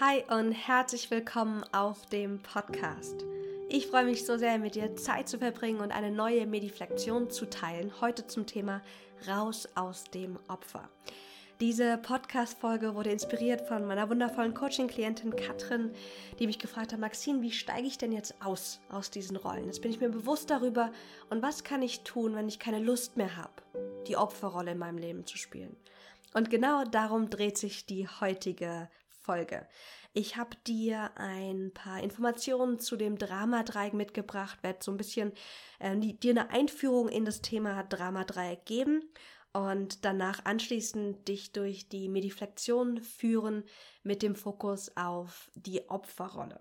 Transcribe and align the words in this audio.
Hi 0.00 0.24
und 0.28 0.50
herzlich 0.50 1.08
willkommen 1.12 1.62
auf 1.72 2.06
dem 2.06 2.40
Podcast. 2.40 3.24
Ich 3.68 3.86
freue 3.86 4.04
mich 4.04 4.26
so 4.26 4.36
sehr, 4.36 4.58
mit 4.58 4.74
dir 4.74 4.96
Zeit 4.96 5.28
zu 5.28 5.38
verbringen 5.38 5.78
und 5.78 5.92
eine 5.92 6.10
neue 6.10 6.48
Mediflexion 6.48 7.30
zu 7.30 7.48
teilen. 7.48 7.92
Heute 8.00 8.26
zum 8.26 8.44
Thema 8.44 8.82
Raus 9.28 9.68
aus 9.76 10.02
dem 10.02 10.36
Opfer. 10.48 10.88
Diese 11.60 11.96
Podcast-Folge 11.98 12.96
wurde 12.96 13.12
inspiriert 13.12 13.68
von 13.68 13.86
meiner 13.86 14.10
wundervollen 14.10 14.52
Coaching-Klientin 14.52 15.36
Katrin, 15.36 15.92
die 16.40 16.48
mich 16.48 16.58
gefragt 16.58 16.92
hat: 16.92 16.98
Maxine, 16.98 17.40
wie 17.42 17.52
steige 17.52 17.86
ich 17.86 17.96
denn 17.96 18.10
jetzt 18.10 18.34
aus 18.44 18.80
aus 18.90 19.12
diesen 19.12 19.36
Rollen? 19.36 19.66
Jetzt 19.66 19.80
bin 19.80 19.92
ich 19.92 20.00
mir 20.00 20.08
bewusst 20.08 20.50
darüber 20.50 20.90
und 21.30 21.40
was 21.40 21.62
kann 21.62 21.82
ich 21.82 22.00
tun, 22.00 22.34
wenn 22.34 22.48
ich 22.48 22.58
keine 22.58 22.80
Lust 22.80 23.16
mehr 23.16 23.36
habe, 23.36 23.62
die 24.08 24.16
Opferrolle 24.16 24.72
in 24.72 24.78
meinem 24.78 24.98
Leben 24.98 25.24
zu 25.24 25.38
spielen? 25.38 25.76
Und 26.32 26.50
genau 26.50 26.82
darum 26.82 27.30
dreht 27.30 27.58
sich 27.58 27.86
die 27.86 28.08
heutige 28.08 28.88
Folge. 29.24 29.66
Ich 30.12 30.36
habe 30.36 30.56
dir 30.66 31.10
ein 31.16 31.72
paar 31.72 32.02
Informationen 32.02 32.78
zu 32.78 32.96
dem 32.96 33.18
Dramadreieck 33.18 33.94
mitgebracht, 33.94 34.62
werde 34.62 34.78
so 34.82 34.92
ein 34.92 34.96
bisschen 34.96 35.32
äh, 35.78 35.96
dir 35.96 36.30
eine 36.30 36.50
Einführung 36.50 37.08
in 37.08 37.24
das 37.24 37.40
Thema 37.40 37.82
Dramadreieck 37.82 38.64
geben 38.66 39.02
und 39.52 40.04
danach 40.04 40.44
anschließend 40.44 41.26
dich 41.26 41.52
durch 41.52 41.88
die 41.88 42.08
Mediflexion 42.08 43.00
führen 43.00 43.64
mit 44.02 44.22
dem 44.22 44.34
Fokus 44.34 44.94
auf 44.96 45.50
die 45.54 45.88
Opferrolle. 45.88 46.60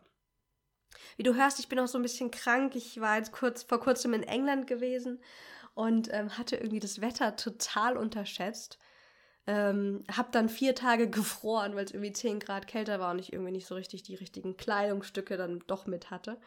Wie 1.17 1.23
du 1.23 1.35
hörst, 1.35 1.59
ich 1.59 1.67
bin 1.67 1.79
auch 1.79 1.87
so 1.87 1.97
ein 1.97 2.03
bisschen 2.03 2.31
krank. 2.31 2.75
Ich 2.75 3.01
war 3.01 3.17
jetzt 3.17 3.31
kurz 3.31 3.63
vor 3.63 3.79
kurzem 3.79 4.13
in 4.13 4.23
England 4.23 4.67
gewesen 4.67 5.19
und 5.73 6.11
ähm, 6.13 6.37
hatte 6.37 6.55
irgendwie 6.55 6.79
das 6.79 7.01
Wetter 7.01 7.35
total 7.35 7.97
unterschätzt. 7.97 8.77
Ähm, 9.45 10.03
hab 10.09 10.31
dann 10.31 10.49
vier 10.49 10.75
Tage 10.75 11.09
gefroren, 11.11 11.75
weil 11.75 11.85
es 11.85 11.91
irgendwie 11.91 12.13
10 12.13 12.39
Grad 12.39 12.67
kälter 12.67 12.99
war 12.99 13.11
und 13.11 13.19
ich 13.19 13.33
irgendwie 13.33 13.51
nicht 13.51 13.67
so 13.67 13.75
richtig 13.75 14.03
die 14.03 14.15
richtigen 14.15 14.57
Kleidungsstücke 14.57 15.37
dann 15.37 15.63
doch 15.67 15.85
mit 15.85 16.11
hatte. 16.11 16.37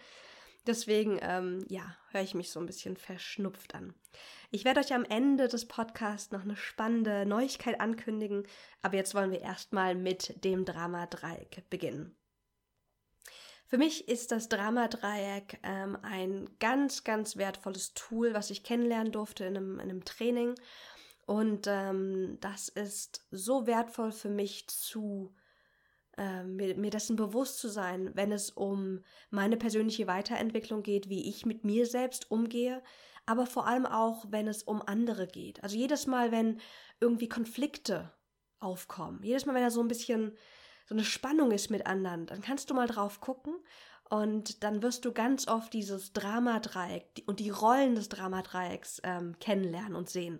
Deswegen, 0.67 1.19
ähm, 1.23 1.65
ja, 1.69 1.97
höre 2.11 2.23
ich 2.23 2.35
mich 2.35 2.51
so 2.51 2.59
ein 2.59 2.67
bisschen 2.67 2.97
verschnupft 2.97 3.75
an. 3.75 3.95
Ich 4.51 4.65
werde 4.65 4.81
euch 4.81 4.93
am 4.93 5.05
Ende 5.05 5.47
des 5.47 5.69
Podcasts 5.69 6.33
noch 6.33 6.43
eine 6.43 6.57
spannende 6.57 7.25
Neuigkeit 7.25 7.81
ankündigen, 7.81 8.47
aber 8.83 8.97
jetzt 8.97 9.15
wollen 9.15 9.31
wir 9.31 9.43
erstmal 9.43 9.95
mit 9.95 10.45
dem 10.45 10.65
Drama-Dreieck 10.65 11.71
beginnen. 11.71 12.17
Für 13.69 13.79
mich 13.79 14.09
ist 14.09 14.33
das 14.33 14.49
Drama-Dreieck 14.49 15.59
ähm, 15.63 15.99
ein 16.03 16.49
ganz, 16.59 17.05
ganz 17.05 17.37
wertvolles 17.37 17.95
Tool, 17.95 18.35
was 18.35 18.51
ich 18.51 18.65
kennenlernen 18.65 19.13
durfte 19.13 19.45
in 19.45 19.57
einem, 19.57 19.75
in 19.75 19.91
einem 19.91 20.05
Training 20.05 20.55
und 21.27 21.67
ähm, 21.67 22.39
das 22.41 22.69
ist 22.69 23.27
so 23.31 23.67
wertvoll 23.67 24.13
für 24.13 24.29
mich 24.29 24.69
zu 24.69 25.35
äh, 26.17 26.45
mir, 26.45 26.77
mir 26.77 26.91
dessen 26.91 27.17
bewusst 27.17 27.59
zu 27.59 27.69
sein, 27.69 28.13
wenn 28.15 28.33
es 28.33 28.51
um 28.51 29.03
meine 29.31 29.57
persönliche 29.57 30.07
Weiterentwicklung 30.07 30.83
geht, 30.83 31.09
wie 31.09 31.29
ich 31.29 31.45
mit 31.45 31.65
mir 31.65 31.87
selbst 31.87 32.31
umgehe, 32.31 32.83
aber 33.27 33.47
vor 33.47 33.67
allem 33.67 33.87
auch, 33.87 34.25
wenn 34.31 34.47
es 34.47 34.63
um 34.63 34.81
andere 34.83 35.27
geht. 35.27 35.63
Also 35.63 35.77
jedes 35.77 36.07
Mal, 36.07 36.31
wenn 36.31 36.61
irgendwie 37.01 37.29
Konflikte 37.29 38.13
aufkommen, 38.61 39.21
jedes 39.23 39.47
Mal, 39.47 39.55
wenn 39.55 39.65
da 39.65 39.71
so 39.71 39.81
ein 39.81 39.89
bisschen 39.89 40.37
so 40.87 40.95
eine 40.95 41.05
Spannung 41.05 41.51
ist 41.51 41.71
mit 41.71 41.87
anderen, 41.87 42.27
dann 42.27 42.41
kannst 42.41 42.71
du 42.71 42.75
mal 42.75 42.87
drauf 42.87 43.21
gucken 43.21 43.57
und 44.09 44.63
dann 44.63 44.83
wirst 44.83 45.05
du 45.05 45.13
ganz 45.13 45.49
oft 45.49 45.73
dieses 45.73 46.13
Dramadreieck 46.13 47.25
und 47.27 47.41
die 47.41 47.51
Rollen 47.51 47.97
des 47.97 48.09
Dramadreiecks 48.09 49.01
ähm, 49.03 49.37
kennenlernen 49.41 49.97
und 49.97 50.09
sehen. 50.09 50.39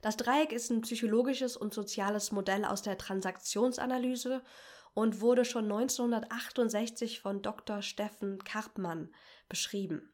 Das 0.00 0.16
Dreieck 0.16 0.52
ist 0.52 0.70
ein 0.70 0.82
psychologisches 0.82 1.56
und 1.56 1.74
soziales 1.74 2.30
Modell 2.30 2.64
aus 2.64 2.82
der 2.82 2.98
Transaktionsanalyse 2.98 4.42
und 4.94 5.20
wurde 5.20 5.44
schon 5.44 5.64
1968 5.64 7.20
von 7.20 7.42
Dr. 7.42 7.82
Steffen 7.82 8.42
Karpmann 8.44 9.12
beschrieben. 9.48 10.12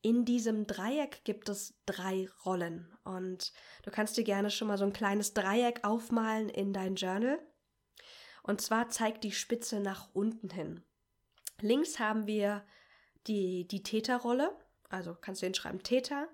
In 0.00 0.24
diesem 0.24 0.66
Dreieck 0.66 1.24
gibt 1.24 1.48
es 1.48 1.80
drei 1.86 2.28
Rollen 2.44 2.92
und 3.04 3.52
du 3.84 3.90
kannst 3.92 4.16
dir 4.16 4.24
gerne 4.24 4.50
schon 4.50 4.66
mal 4.66 4.78
so 4.78 4.84
ein 4.84 4.92
kleines 4.92 5.32
Dreieck 5.32 5.84
aufmalen 5.84 6.48
in 6.48 6.72
dein 6.72 6.96
Journal. 6.96 7.38
Und 8.42 8.60
zwar 8.60 8.88
zeigt 8.88 9.22
die 9.22 9.30
Spitze 9.30 9.78
nach 9.78 10.08
unten 10.12 10.50
hin. 10.50 10.82
Links 11.60 12.00
haben 12.00 12.26
wir 12.26 12.64
die, 13.28 13.68
die 13.68 13.84
Täterrolle, 13.84 14.50
also 14.88 15.14
kannst 15.14 15.42
du 15.42 15.46
hinschreiben 15.46 15.84
Täter. 15.84 16.28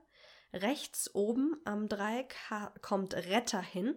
Rechts 0.52 1.14
oben 1.14 1.60
am 1.64 1.88
Dreieck 1.88 2.36
kommt 2.80 3.14
Retter 3.14 3.60
hin 3.60 3.94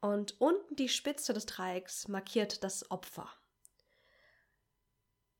und 0.00 0.40
unten 0.40 0.76
die 0.76 0.88
Spitze 0.88 1.32
des 1.32 1.46
Dreiecks 1.46 2.08
markiert 2.08 2.62
das 2.62 2.90
Opfer. 2.90 3.28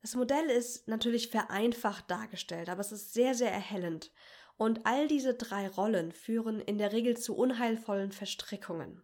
Das 0.03 0.15
Modell 0.15 0.47
ist 0.51 0.87
natürlich 0.89 1.29
vereinfacht 1.29 2.11
dargestellt, 2.11 2.69
aber 2.69 2.81
es 2.81 2.93
ist 2.93 3.13
sehr, 3.13 3.35
sehr 3.35 3.51
erhellend. 3.51 4.13
Und 4.57 4.87
all 4.87 5.07
diese 5.09 5.35
drei 5.35 5.69
Rollen 5.69 6.13
führen 6.13 6.61
in 6.61 6.79
der 6.79 6.93
Regel 6.93 7.17
zu 7.17 7.37
unheilvollen 7.37 8.13
Verstrickungen. 8.13 9.03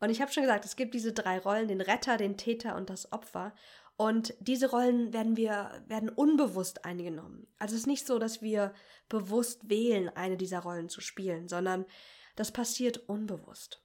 Und 0.00 0.10
ich 0.10 0.20
habe 0.20 0.32
schon 0.32 0.42
gesagt, 0.42 0.64
es 0.64 0.76
gibt 0.76 0.94
diese 0.94 1.12
drei 1.12 1.38
Rollen, 1.38 1.68
den 1.68 1.80
Retter, 1.80 2.16
den 2.16 2.36
Täter 2.36 2.76
und 2.76 2.90
das 2.90 3.12
Opfer. 3.12 3.54
Und 3.98 4.32
diese 4.38 4.70
Rollen 4.70 5.12
werden 5.12 5.36
wir, 5.36 5.82
werden 5.88 6.08
unbewusst 6.08 6.84
eingenommen. 6.84 7.48
Also 7.58 7.74
es 7.74 7.80
ist 7.80 7.86
nicht 7.88 8.06
so, 8.06 8.20
dass 8.20 8.40
wir 8.40 8.72
bewusst 9.08 9.68
wählen, 9.68 10.08
eine 10.08 10.36
dieser 10.36 10.60
Rollen 10.60 10.88
zu 10.88 11.00
spielen, 11.00 11.48
sondern 11.48 11.84
das 12.36 12.52
passiert 12.52 13.08
unbewusst. 13.08 13.84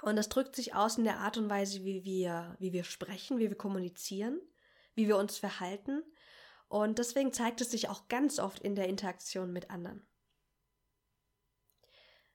Und 0.00 0.16
das 0.16 0.30
drückt 0.30 0.56
sich 0.56 0.74
aus 0.74 0.96
in 0.96 1.04
der 1.04 1.18
Art 1.18 1.36
und 1.36 1.50
Weise, 1.50 1.84
wie 1.84 2.02
wir, 2.02 2.56
wie 2.60 2.72
wir 2.72 2.82
sprechen, 2.82 3.38
wie 3.38 3.50
wir 3.50 3.58
kommunizieren, 3.58 4.40
wie 4.94 5.06
wir 5.06 5.18
uns 5.18 5.36
verhalten. 5.36 6.02
Und 6.68 6.98
deswegen 6.98 7.34
zeigt 7.34 7.60
es 7.60 7.70
sich 7.70 7.90
auch 7.90 8.08
ganz 8.08 8.38
oft 8.38 8.60
in 8.60 8.74
der 8.74 8.88
Interaktion 8.88 9.52
mit 9.52 9.70
anderen. 9.70 10.06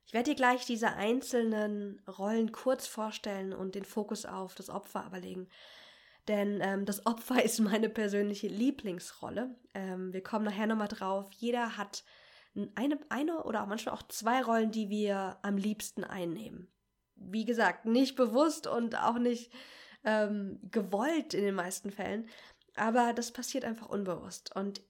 Ich 0.06 0.14
werde 0.14 0.30
dir 0.30 0.36
gleich 0.36 0.68
diese 0.68 0.90
einzelnen 0.90 2.00
Rollen 2.08 2.52
kurz 2.52 2.86
vorstellen 2.86 3.54
und 3.54 3.74
den 3.74 3.86
Fokus 3.86 4.28
auf 4.28 4.54
das 4.54 4.70
Opfer 4.70 5.04
aber 5.04 5.20
legen. 5.20 5.50
Denn 6.28 6.60
ähm, 6.62 6.86
das 6.86 7.06
Opfer 7.06 7.44
ist 7.44 7.60
meine 7.60 7.90
persönliche 7.90 8.48
Lieblingsrolle. 8.48 9.56
Ähm, 9.74 10.14
wir 10.14 10.24
kommen 10.24 10.46
nachher 10.46 10.68
nochmal 10.68 10.88
drauf. 10.88 11.30
Jeder 11.34 11.78
hat 11.78 12.04
eine, 12.76 13.00
eine 13.10 13.44
oder 13.44 13.64
auch 13.64 13.68
manchmal 13.68 13.96
auch 13.96 14.04
zwei 14.04 14.42
Rollen, 14.42 14.72
die 14.72 14.90
wir 14.90 15.38
am 15.42 15.58
liebsten 15.58 16.04
einnehmen. 16.04 16.68
Wie 17.16 17.46
gesagt, 17.46 17.86
nicht 17.86 18.16
bewusst 18.16 18.68
und 18.68 18.96
auch 18.96 19.18
nicht 19.18 19.52
ähm, 20.04 20.60
gewollt 20.72 21.34
in 21.34 21.44
den 21.44 21.56
meisten 21.56 21.92
Fällen, 21.92 22.28
aber 22.76 23.14
das 23.14 23.32
passiert 23.32 23.64
einfach 23.64 23.88
unbewusst. 23.88 24.56
Und 24.56 24.82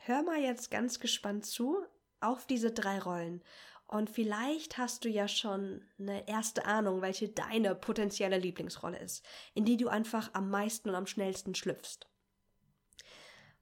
hör 0.00 0.22
mal 0.22 0.40
jetzt 0.40 0.70
ganz 0.70 0.98
gespannt 1.00 1.46
zu 1.46 1.84
auf 2.20 2.46
diese 2.46 2.72
drei 2.72 2.98
Rollen 2.98 3.42
und 3.86 4.10
vielleicht 4.10 4.78
hast 4.78 5.04
du 5.04 5.08
ja 5.08 5.28
schon 5.28 5.84
eine 5.98 6.26
erste 6.26 6.64
Ahnung, 6.64 7.02
welche 7.02 7.28
deine 7.28 7.74
potenzielle 7.74 8.38
Lieblingsrolle 8.38 8.98
ist, 8.98 9.24
in 9.54 9.64
die 9.64 9.76
du 9.76 9.88
einfach 9.88 10.30
am 10.32 10.50
meisten 10.50 10.88
und 10.88 10.94
am 10.94 11.06
schnellsten 11.06 11.54
schlüpfst. 11.54 12.08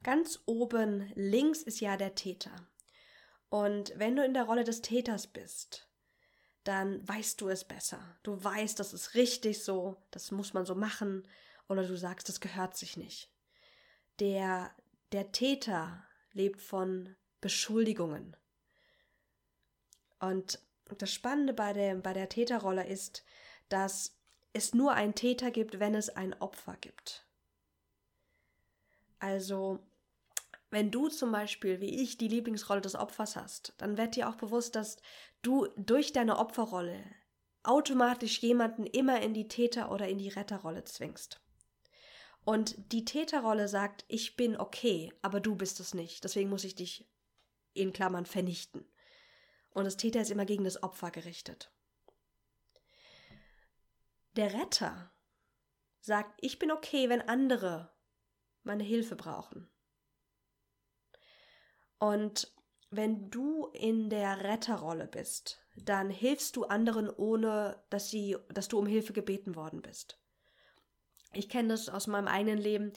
Ganz 0.03 0.41
oben 0.47 1.12
links 1.15 1.62
ist 1.62 1.81
ja 1.81 1.97
der 1.97 2.15
Täter. 2.15 2.55
Und 3.49 3.93
wenn 3.97 4.16
du 4.16 4.25
in 4.25 4.34
der 4.34 4.44
Rolle 4.44 4.65
des 4.65 4.81
Täters 4.81 5.27
bist, 5.27 5.88
dann 6.65 7.06
weißt 7.06 7.41
du 7.41 7.49
es 7.49 7.65
besser. 7.65 8.00
Du 8.22 8.43
weißt, 8.43 8.78
das 8.78 8.94
ist 8.94 9.15
richtig 9.15 9.62
so, 9.62 9.97
das 10.11 10.31
muss 10.31 10.55
man 10.55 10.65
so 10.65 10.75
machen, 10.75 11.27
oder 11.69 11.87
du 11.87 11.97
sagst, 11.97 12.28
das 12.28 12.41
gehört 12.41 12.77
sich 12.77 12.97
nicht. 12.97 13.31
Der, 14.21 14.75
der 15.12 15.32
Täter 15.32 16.05
lebt 16.32 16.61
von 16.61 17.16
Beschuldigungen. 17.41 18.37
Und 20.22 20.60
das 20.99 21.12
Spannende 21.12 21.53
bei 21.53 21.72
der, 21.72 21.97
bei 21.97 22.12
der 22.12 22.28
Täterrolle 22.28 22.87
ist, 22.87 23.25
dass 23.69 24.16
es 24.53 24.72
nur 24.72 24.93
einen 24.93 25.16
Täter 25.16 25.50
gibt, 25.50 25.81
wenn 25.81 25.97
es 25.97 26.11
ein 26.11 26.32
Opfer 26.41 26.76
gibt. 26.81 27.26
Also, 29.19 29.81
wenn 30.70 30.93
du 30.93 31.08
zum 31.08 31.32
Beispiel, 31.32 31.81
wie 31.81 32.02
ich, 32.02 32.19
die 32.19 32.29
Lieblingsrolle 32.29 32.81
des 32.81 32.94
Opfers 32.94 33.35
hast, 33.35 33.75
dann 33.79 33.97
wird 33.97 34.14
dir 34.14 34.29
auch 34.29 34.37
bewusst, 34.37 34.76
dass 34.76 34.97
du 35.43 35.67
durch 35.76 36.12
deine 36.12 36.38
Opferrolle 36.38 37.02
automatisch 37.64 38.41
jemanden 38.43 38.87
immer 38.87 39.20
in 39.23 39.35
die 39.35 39.49
Täter- 39.49 39.91
oder 39.91 40.06
in 40.06 40.19
die 40.19 40.29
Retterrolle 40.29 40.85
zwingst. 40.85 41.41
Und 42.44 42.93
die 42.93 43.05
Täterrolle 43.05 43.67
sagt, 43.67 44.05
ich 44.06 44.37
bin 44.37 44.56
okay, 44.56 45.12
aber 45.20 45.41
du 45.41 45.56
bist 45.56 45.81
es 45.81 45.94
nicht. 45.94 46.23
Deswegen 46.23 46.50
muss 46.50 46.64
ich 46.64 46.76
dich 46.76 47.08
in 47.75 47.93
Klammern 47.93 48.26
vernichten. 48.26 48.85
Und 49.73 49.85
das 49.85 49.97
Täter 49.97 50.21
ist 50.21 50.31
immer 50.31 50.45
gegen 50.45 50.65
das 50.65 50.83
Opfer 50.83 51.11
gerichtet. 51.11 51.73
Der 54.37 54.53
Retter 54.55 55.13
sagt, 56.01 56.39
ich 56.41 56.59
bin 56.59 56.71
okay, 56.71 57.09
wenn 57.09 57.23
andere 57.23 57.93
meine 58.63 58.85
Hilfe 58.85 59.17
brauchen. 59.17 59.69
Und 61.99 62.53
wenn 62.91 63.31
du 63.31 63.67
in 63.69 64.11
der 64.11 64.45
Retterrolle 64.45 65.07
bist, 65.07 65.65
dann 65.77 66.11
hilfst 66.11 66.57
du 66.57 66.65
anderen, 66.65 67.09
ohne 67.09 67.83
dass 67.91 68.11
sie, 68.11 68.37
dass 68.51 68.69
du 68.69 68.79
um 68.79 68.87
Hilfe 68.87 69.13
gebeten 69.13 69.57
worden 69.57 69.81
bist. 69.81 70.19
Ich 71.33 71.49
kenne 71.49 71.69
das 71.69 71.89
aus 71.89 72.07
meinem 72.07 72.29
eigenen 72.29 72.59
Leben. 72.59 72.93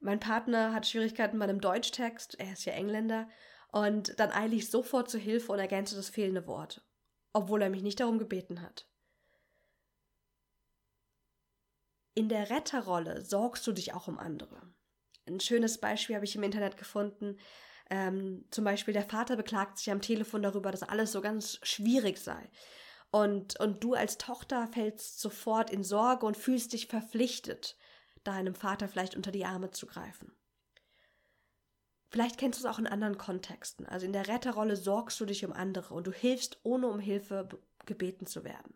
Mein 0.00 0.20
Partner 0.20 0.72
hat 0.72 0.86
Schwierigkeiten 0.86 1.38
bei 1.38 1.44
einem 1.44 1.60
Deutschtext, 1.60 2.38
er 2.38 2.52
ist 2.52 2.64
ja 2.64 2.72
Engländer, 2.72 3.28
und 3.74 4.20
dann 4.20 4.30
eile 4.30 4.54
ich 4.54 4.70
sofort 4.70 5.10
zu 5.10 5.18
Hilfe 5.18 5.50
und 5.50 5.58
ergänze 5.58 5.96
das 5.96 6.08
fehlende 6.08 6.46
Wort, 6.46 6.86
obwohl 7.32 7.60
er 7.60 7.70
mich 7.70 7.82
nicht 7.82 7.98
darum 7.98 8.20
gebeten 8.20 8.62
hat. 8.62 8.88
In 12.14 12.28
der 12.28 12.50
Retterrolle 12.50 13.24
sorgst 13.24 13.66
du 13.66 13.72
dich 13.72 13.92
auch 13.92 14.06
um 14.06 14.20
andere. 14.20 14.62
Ein 15.26 15.40
schönes 15.40 15.78
Beispiel 15.78 16.14
habe 16.14 16.24
ich 16.24 16.36
im 16.36 16.44
Internet 16.44 16.76
gefunden. 16.76 17.36
Ähm, 17.90 18.44
zum 18.52 18.62
Beispiel 18.62 18.94
der 18.94 19.08
Vater 19.08 19.34
beklagt 19.34 19.78
sich 19.78 19.90
am 19.90 20.00
Telefon 20.00 20.42
darüber, 20.42 20.70
dass 20.70 20.84
alles 20.84 21.10
so 21.10 21.20
ganz 21.20 21.58
schwierig 21.64 22.18
sei. 22.18 22.48
Und, 23.10 23.58
und 23.58 23.82
du 23.82 23.94
als 23.94 24.18
Tochter 24.18 24.68
fällst 24.68 25.20
sofort 25.20 25.70
in 25.70 25.82
Sorge 25.82 26.26
und 26.26 26.36
fühlst 26.36 26.74
dich 26.74 26.86
verpflichtet, 26.86 27.76
deinem 28.22 28.54
Vater 28.54 28.86
vielleicht 28.86 29.16
unter 29.16 29.32
die 29.32 29.44
Arme 29.44 29.72
zu 29.72 29.86
greifen. 29.86 30.32
Vielleicht 32.14 32.38
kennst 32.38 32.62
du 32.62 32.64
es 32.64 32.72
auch 32.72 32.78
in 32.78 32.86
anderen 32.86 33.18
Kontexten. 33.18 33.86
Also 33.86 34.06
in 34.06 34.12
der 34.12 34.28
Retterrolle 34.28 34.76
sorgst 34.76 35.18
du 35.18 35.24
dich 35.24 35.44
um 35.44 35.52
andere 35.52 35.92
und 35.94 36.06
du 36.06 36.12
hilfst, 36.12 36.60
ohne 36.62 36.86
um 36.86 37.00
Hilfe 37.00 37.48
gebeten 37.86 38.24
zu 38.24 38.44
werden. 38.44 38.72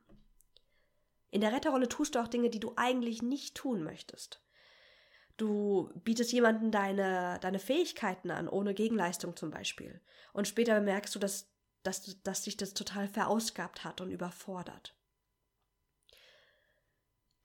In 1.31 1.40
der 1.40 1.52
Retterrolle 1.52 1.88
tust 1.88 2.17
du 2.17 2.19
auch 2.19 2.26
Dinge, 2.26 2.50
die 2.50 2.58
du 2.58 2.73
eigentlich 2.75 3.23
nicht 3.23 3.55
tun 3.55 3.85
möchtest. 3.85 4.43
Du 5.37 5.88
bietest 6.02 6.32
jemandem 6.32 6.73
deine, 6.73 7.38
deine 7.40 7.61
Fähigkeiten 7.61 8.32
an, 8.32 8.49
ohne 8.49 8.75
Gegenleistung 8.75 9.37
zum 9.37 9.50
Beispiel. 9.50 10.00
Und 10.32 10.49
später 10.49 10.75
bemerkst 10.75 11.14
du, 11.14 11.20
dass, 11.20 11.49
dass, 11.85 12.20
dass 12.25 12.43
dich 12.43 12.56
das 12.56 12.75
total 12.75 13.06
verausgabt 13.06 13.85
hat 13.85 14.00
und 14.00 14.11
überfordert. 14.11 14.96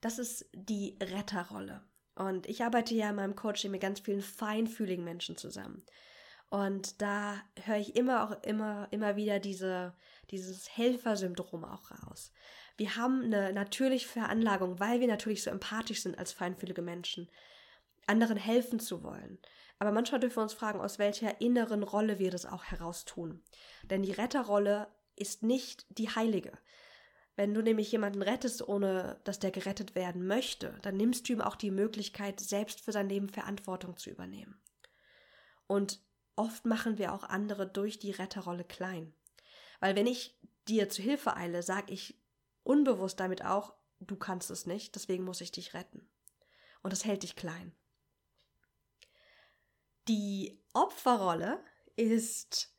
Das 0.00 0.18
ist 0.18 0.50
die 0.54 0.98
Retterrolle. 1.00 1.84
Und 2.14 2.46
ich 2.46 2.62
arbeite 2.62 2.94
ja 2.94 3.10
in 3.10 3.16
meinem 3.16 3.36
Coaching 3.36 3.70
mit 3.70 3.80
ganz 3.80 4.00
vielen 4.00 4.22
feinfühligen 4.22 5.04
Menschen 5.04 5.36
zusammen. 5.36 5.84
Und 6.50 7.02
da 7.02 7.42
höre 7.64 7.78
ich 7.78 7.96
immer 7.96 8.24
auch 8.24 8.42
immer, 8.44 8.86
immer 8.92 9.16
wieder 9.16 9.40
diese, 9.40 9.92
dieses 10.30 10.76
Helfersyndrom 10.76 11.64
auch 11.64 11.90
raus. 11.90 12.32
Wir 12.76 12.96
haben 12.96 13.22
eine 13.24 13.52
natürliche 13.52 14.06
Veranlagung, 14.06 14.78
weil 14.78 15.00
wir 15.00 15.08
natürlich 15.08 15.42
so 15.42 15.50
empathisch 15.50 16.02
sind 16.02 16.18
als 16.18 16.32
feinfühlige 16.32 16.82
Menschen, 16.82 17.28
anderen 18.06 18.36
helfen 18.36 18.78
zu 18.78 19.02
wollen. 19.02 19.38
Aber 19.78 19.90
manchmal 19.90 20.20
dürfen 20.20 20.36
wir 20.36 20.42
uns 20.42 20.54
fragen, 20.54 20.80
aus 20.80 20.98
welcher 20.98 21.40
inneren 21.40 21.82
Rolle 21.82 22.18
wir 22.18 22.30
das 22.30 22.46
auch 22.46 22.64
heraus 22.64 23.04
tun. 23.04 23.42
Denn 23.82 24.02
die 24.02 24.12
Retterrolle 24.12 24.88
ist 25.16 25.42
nicht 25.42 25.86
die 25.88 26.10
heilige. 26.10 26.52
Wenn 27.36 27.52
du 27.52 27.62
nämlich 27.62 27.90
jemanden 27.90 28.22
rettest, 28.22 28.66
ohne 28.66 29.20
dass 29.24 29.40
der 29.40 29.50
gerettet 29.50 29.94
werden 29.94 30.26
möchte, 30.26 30.78
dann 30.82 30.96
nimmst 30.96 31.28
du 31.28 31.32
ihm 31.32 31.40
auch 31.40 31.56
die 31.56 31.72
Möglichkeit, 31.72 32.38
selbst 32.38 32.80
für 32.80 32.92
sein 32.92 33.08
Leben 33.08 33.28
Verantwortung 33.28 33.96
zu 33.96 34.10
übernehmen. 34.10 34.60
Und 35.66 36.00
oft 36.36 36.64
machen 36.64 36.98
wir 36.98 37.12
auch 37.12 37.24
andere 37.24 37.66
durch 37.66 37.98
die 37.98 38.12
Retterrolle 38.12 38.64
klein. 38.64 39.12
Weil 39.80 39.96
wenn 39.96 40.06
ich 40.06 40.38
dir 40.68 40.88
zu 40.88 41.02
Hilfe 41.02 41.36
eile, 41.36 41.62
sage 41.62 41.92
ich 41.92 42.22
unbewusst 42.62 43.18
damit 43.18 43.44
auch, 43.44 43.74
du 44.00 44.16
kannst 44.16 44.50
es 44.50 44.66
nicht, 44.66 44.94
deswegen 44.94 45.24
muss 45.24 45.40
ich 45.40 45.50
dich 45.50 45.74
retten. 45.74 46.08
Und 46.82 46.92
das 46.92 47.04
hält 47.04 47.22
dich 47.22 47.34
klein. 47.34 47.74
Die 50.06 50.62
Opferrolle 50.72 51.64
ist 51.96 52.73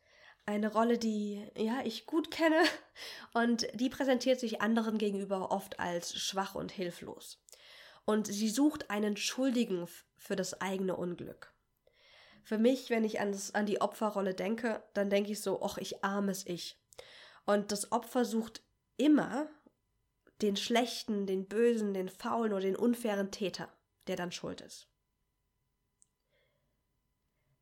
eine 0.45 0.71
Rolle, 0.71 0.97
die 0.97 1.45
ja 1.57 1.81
ich 1.83 2.05
gut 2.05 2.31
kenne 2.31 2.61
und 3.33 3.67
die 3.73 3.89
präsentiert 3.89 4.39
sich 4.39 4.61
anderen 4.61 4.97
gegenüber 4.97 5.51
oft 5.51 5.79
als 5.79 6.15
schwach 6.19 6.55
und 6.55 6.71
hilflos. 6.71 7.41
Und 8.05 8.27
sie 8.27 8.49
sucht 8.49 8.91
einen 8.91 9.17
Schuldigen 9.17 9.87
für 10.15 10.35
das 10.35 10.61
eigene 10.61 10.95
Unglück. 10.95 11.53
Für 12.43 12.59
mich, 12.59 12.91
wenn 12.91 13.03
ich 13.03 13.19
an, 13.19 13.31
das, 13.31 13.55
an 13.55 13.65
die 13.65 13.81
Opferrolle 13.81 14.35
denke, 14.35 14.83
dann 14.93 15.09
denke 15.09 15.31
ich 15.31 15.41
so, 15.41 15.63
ach, 15.63 15.79
ich 15.79 16.03
armes 16.03 16.45
Ich. 16.45 16.79
Und 17.45 17.71
das 17.71 17.91
Opfer 17.91 18.23
sucht 18.23 18.61
immer 18.97 19.47
den 20.43 20.55
schlechten, 20.55 21.25
den 21.25 21.47
bösen, 21.47 21.95
den 21.95 22.09
faulen 22.09 22.53
oder 22.53 22.61
den 22.61 22.75
unfairen 22.75 23.31
Täter, 23.31 23.69
der 24.05 24.15
dann 24.15 24.31
schuld 24.31 24.61
ist 24.61 24.87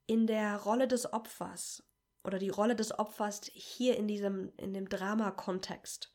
in 0.07 0.27
der 0.27 0.57
Rolle 0.57 0.87
des 0.87 1.11
Opfers 1.13 1.83
oder 2.23 2.39
die 2.39 2.49
Rolle 2.49 2.75
des 2.75 2.97
Opfers 2.97 3.41
hier 3.53 3.97
in 3.97 4.07
diesem, 4.07 4.51
in 4.57 4.73
dem 4.73 4.87
Drama-Kontext. 4.89 6.13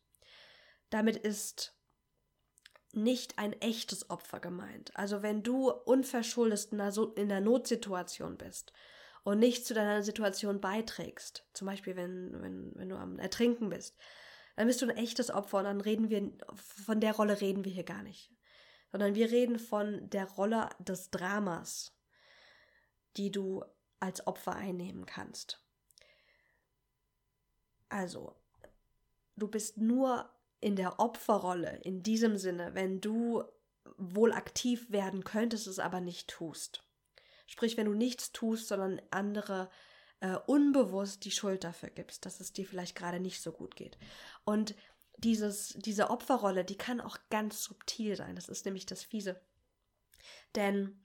Damit 0.90 1.16
ist 1.16 1.74
nicht 2.92 3.38
ein 3.38 3.52
echtes 3.60 4.08
Opfer 4.10 4.40
gemeint. 4.40 4.96
Also 4.96 5.22
wenn 5.22 5.42
du 5.42 5.70
unverschuldet 5.70 6.72
in 6.72 6.80
einer 6.80 7.40
Notsituation 7.40 8.38
bist 8.38 8.72
und 9.24 9.38
nicht 9.38 9.66
zu 9.66 9.74
deiner 9.74 10.02
Situation 10.02 10.60
beiträgst, 10.60 11.46
zum 11.52 11.66
Beispiel 11.66 11.96
wenn, 11.96 12.40
wenn, 12.40 12.72
wenn 12.74 12.88
du 12.88 12.96
am 12.96 13.18
Ertrinken 13.18 13.68
bist, 13.68 13.96
dann 14.56 14.66
bist 14.66 14.82
du 14.82 14.86
ein 14.86 14.96
echtes 14.96 15.30
Opfer 15.30 15.58
und 15.58 15.64
dann 15.64 15.80
reden 15.80 16.08
wir, 16.08 16.32
von 16.54 17.00
der 17.00 17.14
Rolle 17.14 17.40
reden 17.40 17.64
wir 17.64 17.72
hier 17.72 17.84
gar 17.84 18.02
nicht. 18.02 18.32
Sondern 18.90 19.14
wir 19.14 19.30
reden 19.30 19.58
von 19.58 20.08
der 20.08 20.24
Rolle 20.24 20.70
des 20.78 21.10
Dramas, 21.10 21.94
die 23.16 23.30
du 23.30 23.62
als 24.00 24.26
Opfer 24.26 24.56
einnehmen 24.56 25.04
kannst. 25.04 25.62
Also, 27.88 28.34
du 29.36 29.48
bist 29.48 29.78
nur 29.78 30.28
in 30.60 30.76
der 30.76 30.98
Opferrolle 30.98 31.76
in 31.82 32.02
diesem 32.02 32.36
Sinne, 32.36 32.74
wenn 32.74 33.00
du 33.00 33.44
wohl 33.96 34.32
aktiv 34.32 34.90
werden 34.90 35.24
könntest, 35.24 35.66
es 35.66 35.78
aber 35.78 36.00
nicht 36.00 36.28
tust. 36.28 36.84
Sprich, 37.46 37.76
wenn 37.76 37.86
du 37.86 37.94
nichts 37.94 38.32
tust, 38.32 38.68
sondern 38.68 39.00
andere 39.10 39.70
äh, 40.20 40.36
unbewusst 40.46 41.24
die 41.24 41.30
Schuld 41.30 41.64
dafür 41.64 41.90
gibst, 41.90 42.26
dass 42.26 42.40
es 42.40 42.52
dir 42.52 42.66
vielleicht 42.66 42.94
gerade 42.94 43.20
nicht 43.20 43.40
so 43.40 43.52
gut 43.52 43.76
geht. 43.76 43.98
Und 44.44 44.74
dieses, 45.16 45.74
diese 45.78 46.10
Opferrolle, 46.10 46.64
die 46.64 46.76
kann 46.76 47.00
auch 47.00 47.18
ganz 47.30 47.62
subtil 47.64 48.16
sein. 48.16 48.36
Das 48.36 48.48
ist 48.48 48.64
nämlich 48.64 48.86
das 48.86 49.02
Fiese. 49.02 49.40
Denn 50.54 51.00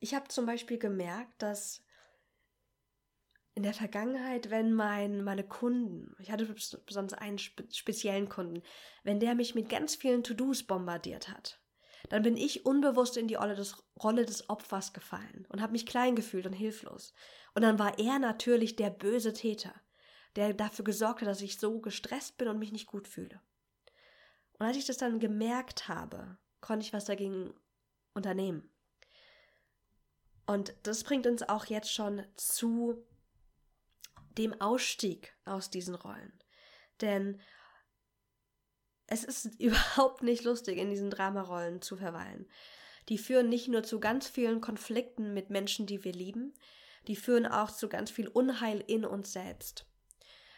ich 0.00 0.14
habe 0.14 0.28
zum 0.28 0.46
Beispiel 0.46 0.78
gemerkt, 0.78 1.42
dass 1.42 1.82
in 3.54 3.62
der 3.62 3.74
Vergangenheit, 3.74 4.50
wenn 4.50 4.72
mein, 4.72 5.22
meine 5.22 5.44
Kunden, 5.44 6.14
ich 6.20 6.30
hatte 6.30 6.46
besonders 6.86 7.18
einen 7.18 7.38
spe 7.38 7.64
speziellen 7.70 8.28
Kunden, 8.28 8.62
wenn 9.04 9.20
der 9.20 9.34
mich 9.34 9.54
mit 9.54 9.68
ganz 9.68 9.94
vielen 9.94 10.24
To-Dos 10.24 10.62
bombardiert 10.62 11.28
hat, 11.28 11.60
dann 12.08 12.22
bin 12.22 12.36
ich 12.36 12.64
unbewusst 12.64 13.16
in 13.16 13.28
die 13.28 13.34
Rolle 13.34 13.54
des, 13.54 13.76
Rolle 14.02 14.24
des 14.24 14.48
Opfers 14.48 14.92
gefallen 14.92 15.46
und 15.48 15.60
habe 15.60 15.72
mich 15.72 15.86
klein 15.86 16.16
gefühlt 16.16 16.46
und 16.46 16.52
hilflos. 16.54 17.12
Und 17.54 17.62
dann 17.62 17.78
war 17.78 17.98
er 17.98 18.18
natürlich 18.18 18.76
der 18.76 18.90
böse 18.90 19.34
Täter, 19.34 19.74
der 20.36 20.54
dafür 20.54 20.84
gesorgt 20.84 21.20
hat, 21.20 21.28
dass 21.28 21.42
ich 21.42 21.58
so 21.58 21.80
gestresst 21.80 22.38
bin 22.38 22.48
und 22.48 22.58
mich 22.58 22.72
nicht 22.72 22.86
gut 22.86 23.06
fühle. 23.06 23.40
Und 24.58 24.66
als 24.66 24.76
ich 24.76 24.86
das 24.86 24.96
dann 24.96 25.20
gemerkt 25.20 25.88
habe, 25.88 26.38
konnte 26.60 26.86
ich 26.86 26.92
was 26.92 27.04
dagegen 27.04 27.52
unternehmen. 28.14 28.70
Und 30.46 30.74
das 30.82 31.04
bringt 31.04 31.26
uns 31.26 31.42
auch 31.42 31.66
jetzt 31.66 31.92
schon 31.92 32.24
zu 32.36 33.04
dem 34.38 34.60
Ausstieg 34.60 35.36
aus 35.44 35.70
diesen 35.70 35.94
Rollen. 35.94 36.32
Denn 37.00 37.40
es 39.06 39.24
ist 39.24 39.44
überhaupt 39.60 40.22
nicht 40.22 40.44
lustig, 40.44 40.78
in 40.78 40.90
diesen 40.90 41.10
Dramarollen 41.10 41.82
zu 41.82 41.96
verweilen. 41.96 42.48
Die 43.08 43.18
führen 43.18 43.48
nicht 43.48 43.68
nur 43.68 43.82
zu 43.82 44.00
ganz 44.00 44.28
vielen 44.28 44.60
Konflikten 44.60 45.34
mit 45.34 45.50
Menschen, 45.50 45.86
die 45.86 46.04
wir 46.04 46.12
lieben, 46.12 46.54
die 47.08 47.16
führen 47.16 47.46
auch 47.46 47.70
zu 47.70 47.88
ganz 47.88 48.10
viel 48.10 48.28
Unheil 48.28 48.82
in 48.86 49.04
uns 49.04 49.32
selbst. 49.32 49.86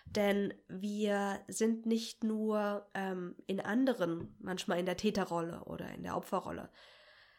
Denn 0.04 0.52
wir 0.69 1.40
sind 1.49 1.87
nicht 1.87 2.23
nur 2.23 2.87
ähm, 2.93 3.35
in 3.47 3.61
anderen, 3.61 4.37
manchmal 4.38 4.78
in 4.78 4.87
der 4.87 4.99
Täterrolle 4.99 5.64
oder 5.64 5.88
in 5.93 6.02
der 6.02 6.16
Opferrolle, 6.16 6.71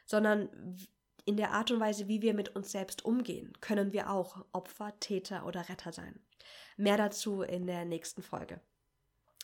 sondern 0.07 0.49
in 1.25 1.37
der 1.37 1.51
Art 1.51 1.71
und 1.71 1.79
Weise, 1.79 2.07
wie 2.07 2.21
wir 2.21 2.33
mit 2.33 2.55
uns 2.55 2.71
selbst 2.71 3.03
umgehen, 3.03 3.53
können 3.59 3.91
wir 3.91 4.11
auch 4.11 4.45
Opfer, 4.53 4.97
Täter 4.99 5.45
oder 5.45 5.67
Retter 5.67 5.91
sein. 5.91 6.19
Mehr 6.77 6.97
dazu 6.97 7.41
in 7.41 7.65
der 7.65 7.83
nächsten 7.83 8.21
Folge. 8.21 8.61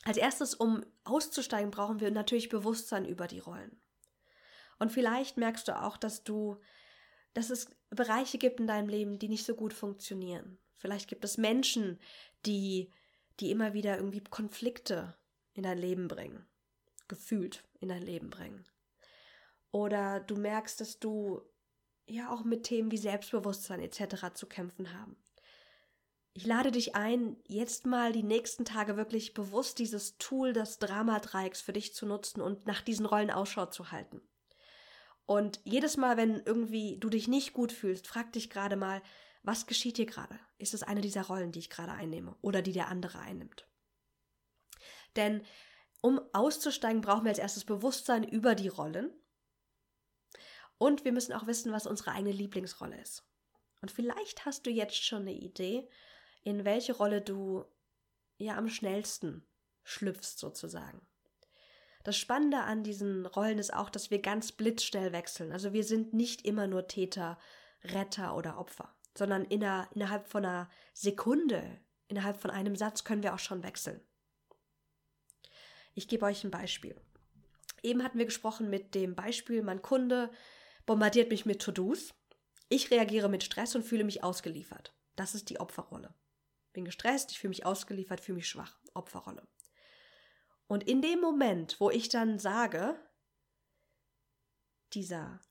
Als 0.03 0.17
erstes, 0.17 0.53
um 0.53 0.83
auszusteigen, 1.03 1.71
brauchen 1.71 1.99
wir 1.99 2.11
natürlich 2.11 2.49
Bewusstsein 2.49 3.05
über 3.05 3.27
die 3.27 3.39
Rollen. 3.39 3.79
Und 4.79 4.91
vielleicht 4.91 5.37
merkst 5.37 5.67
du 5.67 5.79
auch, 5.79 5.97
dass 5.97 6.23
du, 6.23 6.57
dass 7.33 7.49
es 7.49 7.67
Bereiche 7.89 8.37
gibt 8.37 8.59
in 8.59 8.67
deinem 8.67 8.89
Leben, 8.89 9.19
die 9.19 9.27
nicht 9.27 9.45
so 9.45 9.55
gut 9.55 9.73
funktionieren. 9.73 10.57
Vielleicht 10.77 11.07
gibt 11.07 11.23
es 11.23 11.37
Menschen, 11.37 11.99
die, 12.45 12.91
die 13.39 13.51
immer 13.51 13.73
wieder 13.73 13.97
irgendwie 13.97 14.23
Konflikte 14.23 15.15
in 15.53 15.63
dein 15.63 15.77
Leben 15.77 16.07
bringen. 16.07 16.45
Gefühlt 17.07 17.63
in 17.79 17.89
dein 17.89 18.01
Leben 18.01 18.29
bringen. 18.29 18.65
Oder 19.71 20.19
du 20.19 20.35
merkst, 20.35 20.81
dass 20.81 20.99
du 20.99 21.41
ja 22.05 22.31
auch 22.31 22.43
mit 22.43 22.63
Themen 22.63 22.91
wie 22.91 22.97
Selbstbewusstsein 22.97 23.79
etc. 23.79 24.33
zu 24.33 24.47
kämpfen 24.47 24.93
haben. 24.93 25.15
Ich 26.33 26.45
lade 26.45 26.71
dich 26.71 26.95
ein, 26.95 27.35
jetzt 27.45 27.85
mal 27.85 28.13
die 28.13 28.23
nächsten 28.23 28.63
Tage 28.63 28.95
wirklich 28.95 29.33
bewusst 29.33 29.79
dieses 29.79 30.17
Tool 30.17 30.53
des 30.53 30.79
Dramadreiecks 30.79 31.61
für 31.61 31.73
dich 31.73 31.93
zu 31.93 32.05
nutzen 32.05 32.41
und 32.41 32.65
nach 32.65 32.81
diesen 32.81 33.05
Rollen 33.05 33.31
Ausschau 33.31 33.65
zu 33.65 33.91
halten. 33.91 34.21
Und 35.25 35.59
jedes 35.63 35.97
Mal, 35.97 36.17
wenn 36.17 36.41
irgendwie 36.45 36.97
du 36.99 37.09
dich 37.09 37.27
nicht 37.27 37.53
gut 37.53 37.71
fühlst, 37.71 38.07
frag 38.07 38.31
dich 38.31 38.49
gerade 38.49 38.75
mal, 38.75 39.01
was 39.43 39.65
geschieht 39.65 39.97
hier 39.97 40.05
gerade? 40.05 40.39
Ist 40.57 40.73
es 40.73 40.83
eine 40.83 41.01
dieser 41.01 41.23
Rollen, 41.23 41.51
die 41.51 41.59
ich 41.59 41.69
gerade 41.69 41.91
einnehme 41.91 42.35
oder 42.41 42.61
die 42.61 42.73
der 42.73 42.87
andere 42.87 43.19
einnimmt? 43.19 43.67
Denn 45.15 45.43
um 46.01 46.19
auszusteigen, 46.33 47.01
brauchen 47.01 47.25
wir 47.25 47.29
als 47.29 47.39
erstes 47.39 47.65
Bewusstsein 47.65 48.23
über 48.23 48.55
die 48.55 48.67
Rollen. 48.67 49.11
Und 50.81 51.05
wir 51.05 51.11
müssen 51.11 51.33
auch 51.33 51.45
wissen, 51.45 51.71
was 51.71 51.85
unsere 51.85 52.13
eigene 52.13 52.31
Lieblingsrolle 52.31 52.99
ist. 52.99 53.23
Und 53.81 53.91
vielleicht 53.91 54.47
hast 54.47 54.65
du 54.65 54.71
jetzt 54.71 54.95
schon 54.95 55.21
eine 55.21 55.33
Idee, 55.33 55.87
in 56.41 56.65
welche 56.65 56.93
Rolle 56.93 57.21
du 57.21 57.65
ja 58.39 58.57
am 58.57 58.67
schnellsten 58.67 59.45
schlüpfst 59.83 60.39
sozusagen. 60.39 61.05
Das 62.03 62.17
Spannende 62.17 62.61
an 62.61 62.81
diesen 62.81 63.27
Rollen 63.27 63.59
ist 63.59 63.75
auch, 63.75 63.91
dass 63.91 64.09
wir 64.09 64.23
ganz 64.23 64.53
blitzschnell 64.53 65.11
wechseln. 65.11 65.51
Also 65.51 65.71
wir 65.71 65.83
sind 65.83 66.15
nicht 66.15 66.47
immer 66.47 66.65
nur 66.65 66.87
Täter, 66.87 67.37
Retter 67.83 68.35
oder 68.35 68.57
Opfer, 68.57 68.91
sondern 69.15 69.45
innerhalb 69.45 70.27
von 70.27 70.43
einer 70.43 70.67
Sekunde, 70.95 71.79
innerhalb 72.07 72.41
von 72.41 72.49
einem 72.49 72.75
Satz 72.75 73.03
können 73.03 73.21
wir 73.21 73.35
auch 73.35 73.39
schon 73.39 73.61
wechseln. 73.61 74.01
Ich 75.93 76.07
gebe 76.07 76.25
euch 76.25 76.43
ein 76.43 76.49
Beispiel. 76.49 76.99
Eben 77.83 78.03
hatten 78.03 78.17
wir 78.17 78.25
gesprochen 78.25 78.71
mit 78.71 78.95
dem 78.95 79.13
Beispiel, 79.13 79.61
mein 79.61 79.83
Kunde 79.83 80.31
bombardiert 80.85 81.29
mich 81.29 81.45
mit 81.45 81.61
To-Dos. 81.61 82.13
Ich 82.69 82.91
reagiere 82.91 83.29
mit 83.29 83.43
Stress 83.43 83.75
und 83.75 83.83
fühle 83.83 84.03
mich 84.03 84.23
ausgeliefert. 84.23 84.93
Das 85.15 85.35
ist 85.35 85.49
die 85.49 85.59
Opferrolle. 85.59 86.13
Bin 86.73 86.85
gestresst, 86.85 87.31
ich 87.31 87.39
fühle 87.39 87.49
mich 87.49 87.65
ausgeliefert, 87.65 88.21
fühle 88.21 88.37
mich 88.37 88.47
schwach. 88.47 88.79
Opferrolle. 88.93 89.47
Und 90.67 90.87
in 90.87 91.01
dem 91.01 91.19
Moment, 91.19 91.79
wo 91.79 91.89
ich 91.89 92.09
dann 92.09 92.39
sage, 92.39 92.97
dieser 94.93 95.41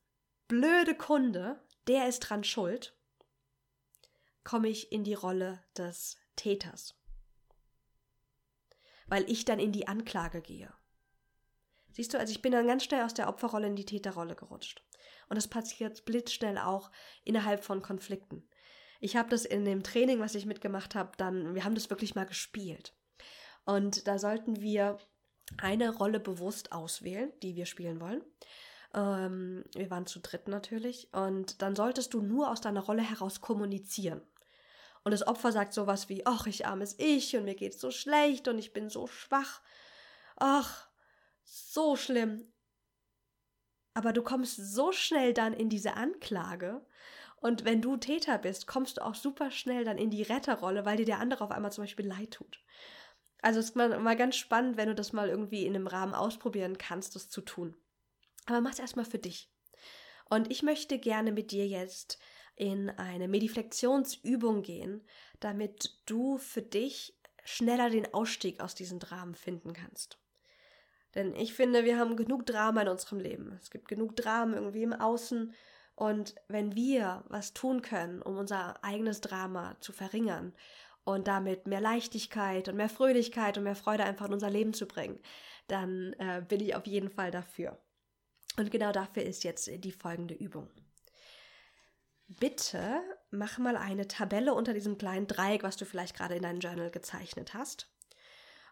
blöde 0.47 0.95
Kunde, 0.95 1.61
der 1.87 2.07
ist 2.07 2.19
dran 2.19 2.43
schuld, 2.43 2.97
komme 4.43 4.67
ich 4.69 4.91
in 4.91 5.03
die 5.03 5.13
Rolle 5.13 5.63
des 5.77 6.17
Täters 6.35 6.95
weil 9.11 9.29
ich 9.29 9.43
dann 9.43 9.59
in 9.59 9.73
die 9.73 9.89
Anklage 9.89 10.41
gehe. 10.41 10.73
Siehst 11.93 12.13
du, 12.13 12.19
also 12.19 12.31
ich 12.31 12.41
bin 12.41 12.51
dann 12.51 12.67
ganz 12.67 12.83
schnell 12.83 13.03
aus 13.03 13.13
der 13.13 13.27
Opferrolle 13.27 13.67
in 13.67 13.75
die 13.75 13.85
Täterrolle 13.85 14.35
gerutscht. 14.35 14.83
Und 15.29 15.35
das 15.35 15.47
passiert 15.47 16.05
blitzschnell 16.05 16.57
auch 16.57 16.91
innerhalb 17.23 17.63
von 17.63 17.81
Konflikten. 17.81 18.47
Ich 18.99 19.15
habe 19.15 19.29
das 19.29 19.45
in 19.45 19.65
dem 19.65 19.83
Training, 19.83 20.19
was 20.19 20.35
ich 20.35 20.45
mitgemacht 20.45 20.95
habe, 20.95 21.11
dann, 21.17 21.55
wir 21.55 21.63
haben 21.63 21.75
das 21.75 21.89
wirklich 21.89 22.15
mal 22.15 22.25
gespielt. 22.25 22.93
Und 23.65 24.07
da 24.07 24.19
sollten 24.19 24.61
wir 24.61 24.97
eine 25.57 25.89
Rolle 25.95 26.19
bewusst 26.19 26.71
auswählen, 26.71 27.31
die 27.41 27.55
wir 27.55 27.65
spielen 27.65 27.99
wollen. 27.99 28.21
Ähm, 28.93 29.63
wir 29.73 29.89
waren 29.89 30.05
zu 30.05 30.19
dritt 30.19 30.47
natürlich. 30.47 31.09
Und 31.13 31.61
dann 31.61 31.75
solltest 31.75 32.13
du 32.13 32.21
nur 32.21 32.51
aus 32.51 32.61
deiner 32.61 32.81
Rolle 32.81 33.01
heraus 33.01 33.41
kommunizieren. 33.41 34.21
Und 35.03 35.11
das 35.11 35.25
Opfer 35.25 35.51
sagt 35.51 35.73
sowas 35.73 36.09
wie, 36.09 36.25
ach, 36.25 36.45
ich 36.45 36.67
armes 36.67 36.95
Ich 36.99 37.35
und 37.35 37.45
mir 37.45 37.55
geht's 37.55 37.81
so 37.81 37.89
schlecht 37.89 38.47
und 38.47 38.59
ich 38.59 38.71
bin 38.71 38.89
so 38.89 39.07
schwach. 39.07 39.61
Ach, 40.35 40.90
so 41.51 41.95
schlimm. 41.95 42.53
Aber 43.93 44.13
du 44.13 44.23
kommst 44.23 44.55
so 44.55 44.91
schnell 44.91 45.33
dann 45.33 45.53
in 45.53 45.69
diese 45.69 45.95
Anklage. 45.95 46.85
Und 47.35 47.65
wenn 47.65 47.81
du 47.81 47.97
Täter 47.97 48.37
bist, 48.37 48.67
kommst 48.67 48.97
du 48.97 49.05
auch 49.05 49.15
super 49.15 49.51
schnell 49.51 49.83
dann 49.83 49.97
in 49.97 50.11
die 50.11 50.21
Retterrolle, 50.21 50.85
weil 50.85 50.97
dir 50.97 51.05
der 51.05 51.19
andere 51.19 51.43
auf 51.43 51.51
einmal 51.51 51.71
zum 51.71 51.83
Beispiel 51.83 52.07
leid 52.07 52.31
tut. 52.31 52.63
Also 53.41 53.59
es 53.59 53.69
ist 53.69 53.75
mal, 53.75 53.99
mal 53.99 54.15
ganz 54.15 54.35
spannend, 54.35 54.77
wenn 54.77 54.87
du 54.87 54.95
das 54.95 55.11
mal 55.11 55.27
irgendwie 55.27 55.65
in 55.65 55.75
einem 55.75 55.87
Rahmen 55.87 56.13
ausprobieren 56.13 56.77
kannst, 56.77 57.15
das 57.15 57.29
zu 57.29 57.41
tun. 57.41 57.75
Aber 58.45 58.61
mach 58.61 58.73
es 58.73 58.79
erstmal 58.79 59.05
für 59.05 59.19
dich. 59.19 59.51
Und 60.29 60.49
ich 60.51 60.63
möchte 60.63 60.99
gerne 60.99 61.31
mit 61.31 61.51
dir 61.51 61.67
jetzt 61.67 62.19
in 62.55 62.89
eine 62.91 63.27
Mediflexionsübung 63.27 64.61
gehen, 64.61 65.05
damit 65.39 65.99
du 66.05 66.37
für 66.37 66.61
dich 66.61 67.19
schneller 67.43 67.89
den 67.89 68.13
Ausstieg 68.13 68.61
aus 68.61 68.75
diesen 68.75 68.99
Dramen 68.99 69.35
finden 69.35 69.73
kannst. 69.73 70.19
Denn 71.15 71.35
ich 71.35 71.53
finde, 71.53 71.83
wir 71.83 71.97
haben 71.97 72.15
genug 72.15 72.45
Drama 72.45 72.81
in 72.81 72.87
unserem 72.87 73.19
Leben. 73.19 73.57
Es 73.61 73.69
gibt 73.69 73.87
genug 73.87 74.15
Dramen 74.15 74.53
irgendwie 74.53 74.83
im 74.83 74.93
Außen. 74.93 75.53
Und 75.95 76.35
wenn 76.47 76.75
wir 76.75 77.23
was 77.27 77.53
tun 77.53 77.81
können, 77.81 78.21
um 78.21 78.37
unser 78.37 78.83
eigenes 78.83 79.21
Drama 79.21 79.75
zu 79.81 79.91
verringern 79.91 80.53
und 81.03 81.27
damit 81.27 81.67
mehr 81.67 81.81
Leichtigkeit 81.81 82.69
und 82.69 82.77
mehr 82.77 82.89
Fröhlichkeit 82.89 83.57
und 83.57 83.65
mehr 83.65 83.75
Freude 83.75 84.03
einfach 84.03 84.27
in 84.27 84.33
unser 84.33 84.49
Leben 84.49 84.73
zu 84.73 84.87
bringen, 84.87 85.19
dann 85.67 86.13
äh, 86.13 86.41
bin 86.47 86.61
ich 86.61 86.75
auf 86.75 86.87
jeden 86.87 87.09
Fall 87.09 87.31
dafür. 87.31 87.77
Und 88.57 88.71
genau 88.71 88.91
dafür 88.91 89.23
ist 89.23 89.43
jetzt 89.43 89.69
die 89.83 89.91
folgende 89.91 90.33
Übung 90.33 90.69
bitte 92.39 93.01
mach 93.31 93.57
mal 93.57 93.75
eine 93.75 94.07
Tabelle 94.07 94.53
unter 94.53 94.73
diesem 94.73 94.97
kleinen 94.97 95.27
Dreieck, 95.27 95.63
was 95.63 95.77
du 95.77 95.85
vielleicht 95.85 96.15
gerade 96.15 96.35
in 96.35 96.43
deinem 96.43 96.59
Journal 96.59 96.91
gezeichnet 96.91 97.53
hast. 97.53 97.90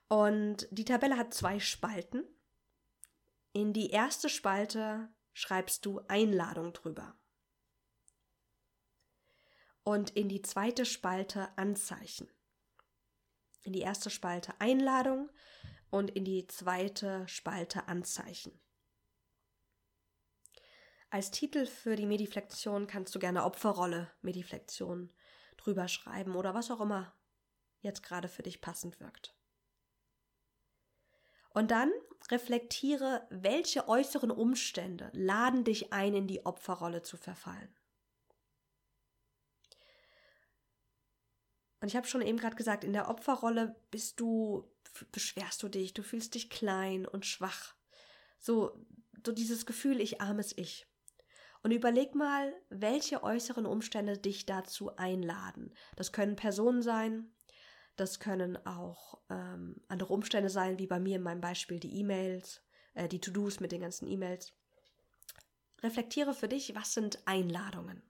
Und 0.10 0.68
die 0.72 0.86
Tabelle 0.86 1.18
hat 1.18 1.34
zwei 1.34 1.60
Spalten. 1.60 2.28
In 3.54 3.74
die 3.74 3.92
erste 3.92 4.28
Spalte 4.28 5.08
schreibst 5.34 5.86
du 5.86 6.02
Einladung 6.08 6.74
drüber. 6.74 7.16
Und 9.84 10.10
in 10.12 10.28
die 10.28 10.42
zweite 10.42 10.86
Spalte 10.86 11.56
Anzeichen. 11.58 12.28
In 13.64 13.74
die 13.74 13.82
erste 13.82 14.10
Spalte 14.10 14.60
Einladung 14.60 15.30
und 15.92 16.10
in 16.12 16.26
die 16.26 16.48
zweite 16.48 17.28
Spalte 17.28 17.88
Anzeichen. 17.88 18.60
Als 21.12 21.32
Titel 21.32 21.66
für 21.66 21.96
die 21.96 22.06
Mediflexion 22.06 22.88
kannst 22.88 23.14
du 23.14 23.20
gerne 23.20 23.44
Opferrolle 23.44 24.12
Mediflexion 24.22 25.12
drüber 25.58 25.88
schreiben 25.88 26.36
oder 26.36 26.54
was 26.54 26.72
auch 26.72 26.82
immer 26.82 27.16
jetzt 27.82 28.04
gerade 28.04 28.28
für 28.28 28.44
dich 28.44 28.62
passend 28.62 29.00
wirkt. 29.00 29.39
Und 31.60 31.72
dann 31.72 31.92
reflektiere, 32.32 33.28
welche 33.30 33.90
äußeren 33.90 34.32
Umstände 34.32 35.10
laden 35.12 35.66
dich 35.66 35.92
ein, 35.92 36.14
in 36.14 36.26
die 36.26 36.46
Opferrolle 36.46 37.02
zu 37.02 37.18
verfallen. 37.18 37.76
Und 41.82 41.90
ich 41.90 41.98
habe 41.98 42.08
schon 42.08 42.22
eben 42.22 42.38
gerade 42.38 42.56
gesagt, 42.56 42.86
in 42.86 42.94
der 42.94 43.10
Opferrolle 43.10 43.76
bist 43.92 44.22
du, 44.22 44.72
beschwerst 45.12 45.62
du 45.62 45.68
dich, 45.68 45.94
du 45.94 46.02
fühlst 46.02 46.34
dich 46.34 46.50
klein 46.50 47.06
und 47.06 47.26
schwach. 47.26 47.76
So, 48.40 48.86
so 49.26 49.34
dieses 49.34 49.66
Gefühl, 49.66 50.00
ich 50.00 50.22
armes 50.22 50.58
Ich. 50.58 50.88
Und 51.62 51.72
überleg 51.72 52.16
mal, 52.16 52.54
welche 52.70 53.22
äußeren 53.22 53.66
Umstände 53.66 54.18
dich 54.18 54.46
dazu 54.46 54.96
einladen. 54.96 55.74
Das 55.98 56.14
können 56.14 56.38
Personen 56.38 56.82
sein, 56.82 57.34
das 58.00 58.20
können 58.20 58.58
auch 58.66 59.20
ähm, 59.30 59.76
andere 59.88 60.14
Umstände 60.14 60.50
sein, 60.50 60.80
wie 60.80 60.88
bei 60.88 61.00
mir 61.00 61.18
in 61.18 61.24
meinem 61.24 61.42
Beispiel 61.42 61.80
die 61.80 62.00
E-Mails, 62.00 62.62
äh, 62.94 63.08
die 63.08 63.20
To-Dos 63.20 63.60
mit 63.60 63.72
den 63.72 63.82
ganzen 63.82 64.08
E-Mails. 64.08 64.54
Reflektiere 65.82 66.34
für 66.34 66.48
dich, 66.48 66.76
was 66.76 66.94
sind 66.94 67.20
Einladungen? 67.26 68.02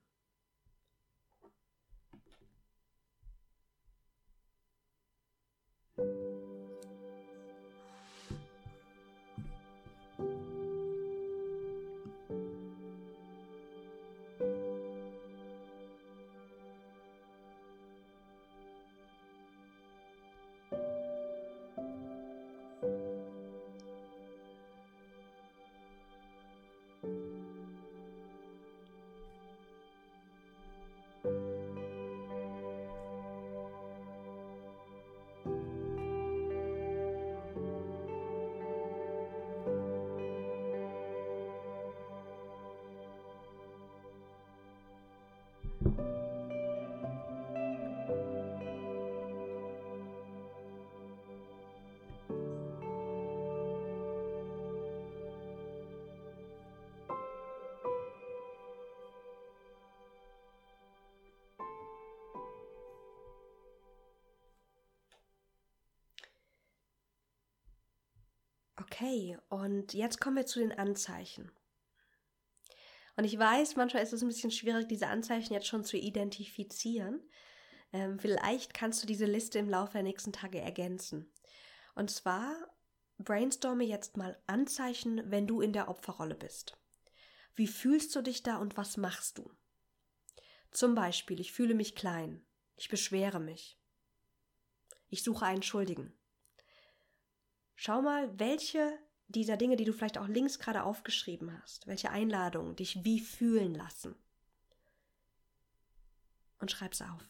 Okay, 68.92 69.38
und 69.48 69.94
jetzt 69.94 70.20
kommen 70.20 70.36
wir 70.36 70.46
zu 70.46 70.60
den 70.60 70.72
Anzeichen. 70.72 71.50
Und 73.20 73.26
ich 73.26 73.38
weiß, 73.38 73.76
manchmal 73.76 74.02
ist 74.02 74.14
es 74.14 74.22
ein 74.22 74.30
bisschen 74.30 74.50
schwierig, 74.50 74.88
diese 74.88 75.08
Anzeichen 75.08 75.52
jetzt 75.52 75.68
schon 75.68 75.84
zu 75.84 75.98
identifizieren. 75.98 77.22
Ähm, 77.92 78.18
vielleicht 78.18 78.74
kannst 78.74 79.04
du 79.04 79.08
diese 79.08 79.26
Liste 79.26 79.60
im 79.60 79.70
Laufe 79.70 79.92
der 79.92 80.04
nächsten 80.04 80.32
Tage 80.32 80.62
ergänzen. 80.62 81.30
Und 81.96 82.10
zwar 82.10 82.56
brainstorme 83.18 83.84
jetzt 83.84 84.16
mal 84.16 84.42
Anzeichen, 84.48 85.30
wenn 85.30 85.48
du 85.48 85.60
in 85.60 85.74
der 85.74 85.90
Opferrolle 85.90 86.36
bist. 86.36 86.78
Wie 87.56 87.68
fühlst 87.68 88.16
du 88.16 88.22
dich 88.22 88.42
da 88.42 88.56
und 88.56 88.78
was 88.78 88.96
machst 88.96 89.38
du? 89.38 89.52
Zum 90.72 90.96
Beispiel, 90.96 91.42
ich 91.42 91.52
fühle 91.52 91.76
mich 91.76 91.96
klein, 91.96 92.46
ich 92.78 92.88
beschwere 92.88 93.42
mich, 93.42 93.78
ich 95.10 95.26
suche 95.26 95.46
einen 95.46 95.64
Schuldigen. 95.64 96.18
Schau 97.76 98.02
mal, 98.02 98.40
welche 98.40 98.98
dieser 99.30 99.58
Dinge, 99.58 99.76
die 99.76 99.86
du 99.86 99.94
vielleicht 99.94 100.18
auch 100.18 100.28
links 100.28 100.60
gerade 100.60 100.84
aufgeschrieben 100.84 101.58
hast, 101.62 101.88
welche 101.88 102.10
Einladungen 102.10 102.76
dich 102.76 103.04
wie 103.04 103.20
fühlen 103.20 103.76
lassen. 103.76 104.16
Und 106.60 106.72
schreib's 106.72 107.02
auf. 107.02 107.30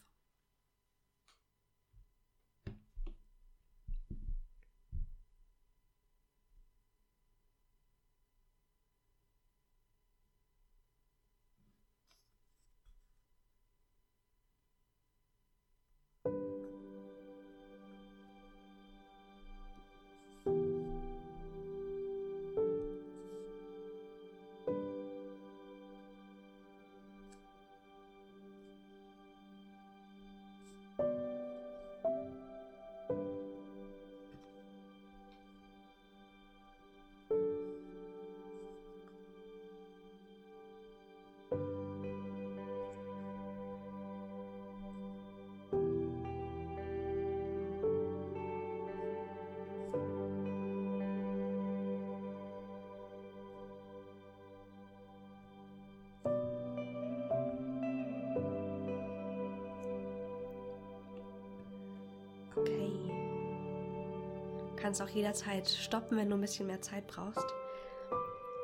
Kannst 64.90 65.02
auch 65.02 65.08
jederzeit 65.08 65.68
stoppen, 65.68 66.16
wenn 66.16 66.28
du 66.28 66.34
ein 66.34 66.40
bisschen 66.40 66.66
mehr 66.66 66.80
Zeit 66.82 67.06
brauchst. 67.06 67.46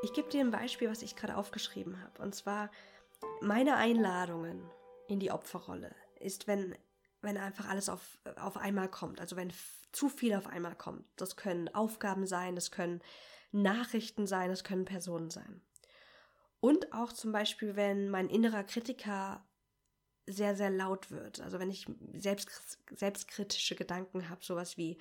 Ich 0.02 0.12
gebe 0.12 0.28
dir 0.28 0.40
ein 0.40 0.50
Beispiel, 0.50 0.90
was 0.90 1.02
ich 1.02 1.14
gerade 1.14 1.36
aufgeschrieben 1.36 2.02
habe. 2.02 2.20
Und 2.20 2.34
zwar 2.34 2.68
meine 3.40 3.76
Einladungen 3.76 4.68
in 5.06 5.20
die 5.20 5.30
Opferrolle 5.30 5.94
ist, 6.18 6.48
wenn, 6.48 6.76
wenn 7.20 7.36
einfach 7.36 7.68
alles 7.68 7.88
auf, 7.88 8.18
auf 8.40 8.56
einmal 8.56 8.90
kommt. 8.90 9.20
Also 9.20 9.36
wenn 9.36 9.52
zu 9.92 10.08
viel 10.08 10.34
auf 10.34 10.48
einmal 10.48 10.74
kommt. 10.74 11.06
Das 11.14 11.36
können 11.36 11.72
Aufgaben 11.72 12.26
sein, 12.26 12.56
das 12.56 12.72
können 12.72 13.02
Nachrichten 13.52 14.26
sein, 14.26 14.50
das 14.50 14.64
können 14.64 14.84
Personen 14.84 15.30
sein. 15.30 15.62
Und 16.58 16.92
auch 16.92 17.12
zum 17.12 17.30
Beispiel, 17.30 17.76
wenn 17.76 18.08
mein 18.08 18.28
innerer 18.28 18.64
Kritiker 18.64 19.46
sehr, 20.26 20.56
sehr 20.56 20.70
laut 20.70 21.12
wird. 21.12 21.40
Also 21.40 21.60
wenn 21.60 21.70
ich 21.70 21.86
selbst, 22.14 22.80
selbstkritische 22.90 23.76
Gedanken 23.76 24.28
habe, 24.28 24.44
sowas 24.44 24.76
wie, 24.76 24.98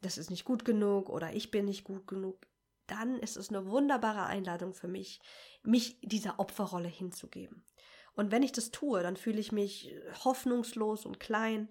das 0.00 0.18
ist 0.18 0.30
nicht 0.30 0.44
gut 0.44 0.64
genug 0.64 1.08
oder 1.08 1.34
ich 1.34 1.50
bin 1.50 1.64
nicht 1.64 1.84
gut 1.84 2.06
genug, 2.06 2.46
dann 2.86 3.18
ist 3.18 3.36
es 3.36 3.48
eine 3.48 3.66
wunderbare 3.68 4.24
Einladung 4.26 4.72
für 4.72 4.88
mich, 4.88 5.20
mich 5.62 5.98
dieser 6.02 6.38
Opferrolle 6.38 6.88
hinzugeben. 6.88 7.64
Und 8.14 8.30
wenn 8.30 8.42
ich 8.42 8.52
das 8.52 8.70
tue, 8.70 9.02
dann 9.02 9.16
fühle 9.16 9.40
ich 9.40 9.52
mich 9.52 9.94
hoffnungslos 10.24 11.04
und 11.04 11.20
klein. 11.20 11.70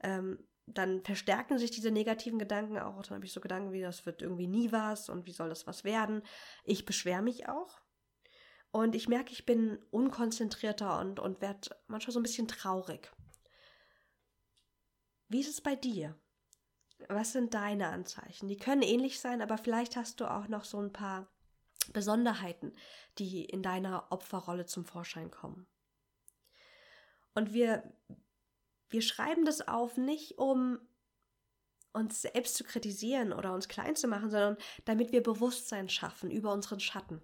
Ähm, 0.00 0.46
dann 0.66 1.02
verstärken 1.02 1.58
sich 1.58 1.70
diese 1.72 1.90
negativen 1.90 2.38
Gedanken 2.38 2.78
auch. 2.78 3.02
Dann 3.02 3.16
habe 3.16 3.26
ich 3.26 3.32
so 3.32 3.40
Gedanken 3.40 3.72
wie, 3.72 3.80
das 3.80 4.06
wird 4.06 4.22
irgendwie 4.22 4.46
nie 4.46 4.70
was 4.70 5.08
und 5.08 5.26
wie 5.26 5.32
soll 5.32 5.48
das 5.48 5.66
was 5.66 5.82
werden. 5.82 6.22
Ich 6.64 6.84
beschwere 6.84 7.22
mich 7.22 7.48
auch. 7.48 7.80
Und 8.70 8.94
ich 8.94 9.08
merke, 9.08 9.32
ich 9.32 9.44
bin 9.44 9.78
unkonzentrierter 9.90 10.98
und, 11.00 11.18
und 11.18 11.40
werde 11.40 11.76
manchmal 11.88 12.12
so 12.12 12.20
ein 12.20 12.22
bisschen 12.24 12.48
traurig. 12.48 13.10
Wie 15.28 15.40
ist 15.40 15.50
es 15.50 15.60
bei 15.60 15.76
dir? 15.76 16.16
Was 17.08 17.32
sind 17.32 17.54
deine 17.54 17.88
Anzeichen? 17.88 18.48
Die 18.48 18.56
können 18.56 18.82
ähnlich 18.82 19.20
sein, 19.20 19.42
aber 19.42 19.58
vielleicht 19.58 19.96
hast 19.96 20.20
du 20.20 20.26
auch 20.26 20.48
noch 20.48 20.64
so 20.64 20.80
ein 20.80 20.92
paar 20.92 21.28
Besonderheiten, 21.92 22.72
die 23.18 23.44
in 23.44 23.62
deiner 23.62 24.10
Opferrolle 24.10 24.66
zum 24.66 24.84
Vorschein 24.84 25.30
kommen. 25.30 25.66
Und 27.34 27.52
wir, 27.52 27.82
wir 28.88 29.02
schreiben 29.02 29.44
das 29.44 29.66
auf 29.66 29.96
nicht, 29.96 30.38
um 30.38 30.78
uns 31.92 32.22
selbst 32.22 32.56
zu 32.56 32.64
kritisieren 32.64 33.32
oder 33.32 33.52
uns 33.52 33.68
klein 33.68 33.96
zu 33.96 34.08
machen, 34.08 34.30
sondern 34.30 34.56
damit 34.84 35.12
wir 35.12 35.22
Bewusstsein 35.22 35.88
schaffen 35.88 36.30
über 36.30 36.52
unseren 36.52 36.80
Schatten. 36.80 37.22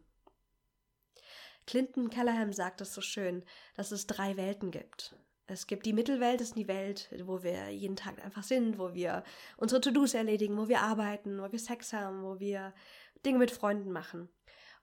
Clinton 1.67 2.11
Callahan 2.11 2.53
sagt 2.53 2.81
es 2.81 2.95
so 2.95 3.01
schön, 3.01 3.45
dass 3.75 3.93
es 3.93 4.07
drei 4.07 4.37
Welten 4.37 4.71
gibt. 4.71 5.17
Es 5.51 5.67
gibt 5.67 5.87
die 5.87 5.95
Mittelwelt, 5.95 6.41
das 6.41 6.49
ist 6.49 6.59
die 6.59 6.69
Welt, 6.69 7.09
wo 7.25 7.43
wir 7.43 7.71
jeden 7.71 7.97
Tag 7.97 8.23
einfach 8.23 8.43
sind, 8.43 8.79
wo 8.79 8.93
wir 8.93 9.25
unsere 9.57 9.81
To-Dos 9.81 10.13
erledigen, 10.13 10.59
wo 10.59 10.69
wir 10.69 10.83
arbeiten, 10.83 11.41
wo 11.41 11.51
wir 11.51 11.59
Sex 11.59 11.95
haben, 11.95 12.23
wo 12.23 12.39
wir 12.39 12.75
Dinge 13.25 13.39
mit 13.39 13.51
Freunden 13.51 13.91
machen. 13.91 14.29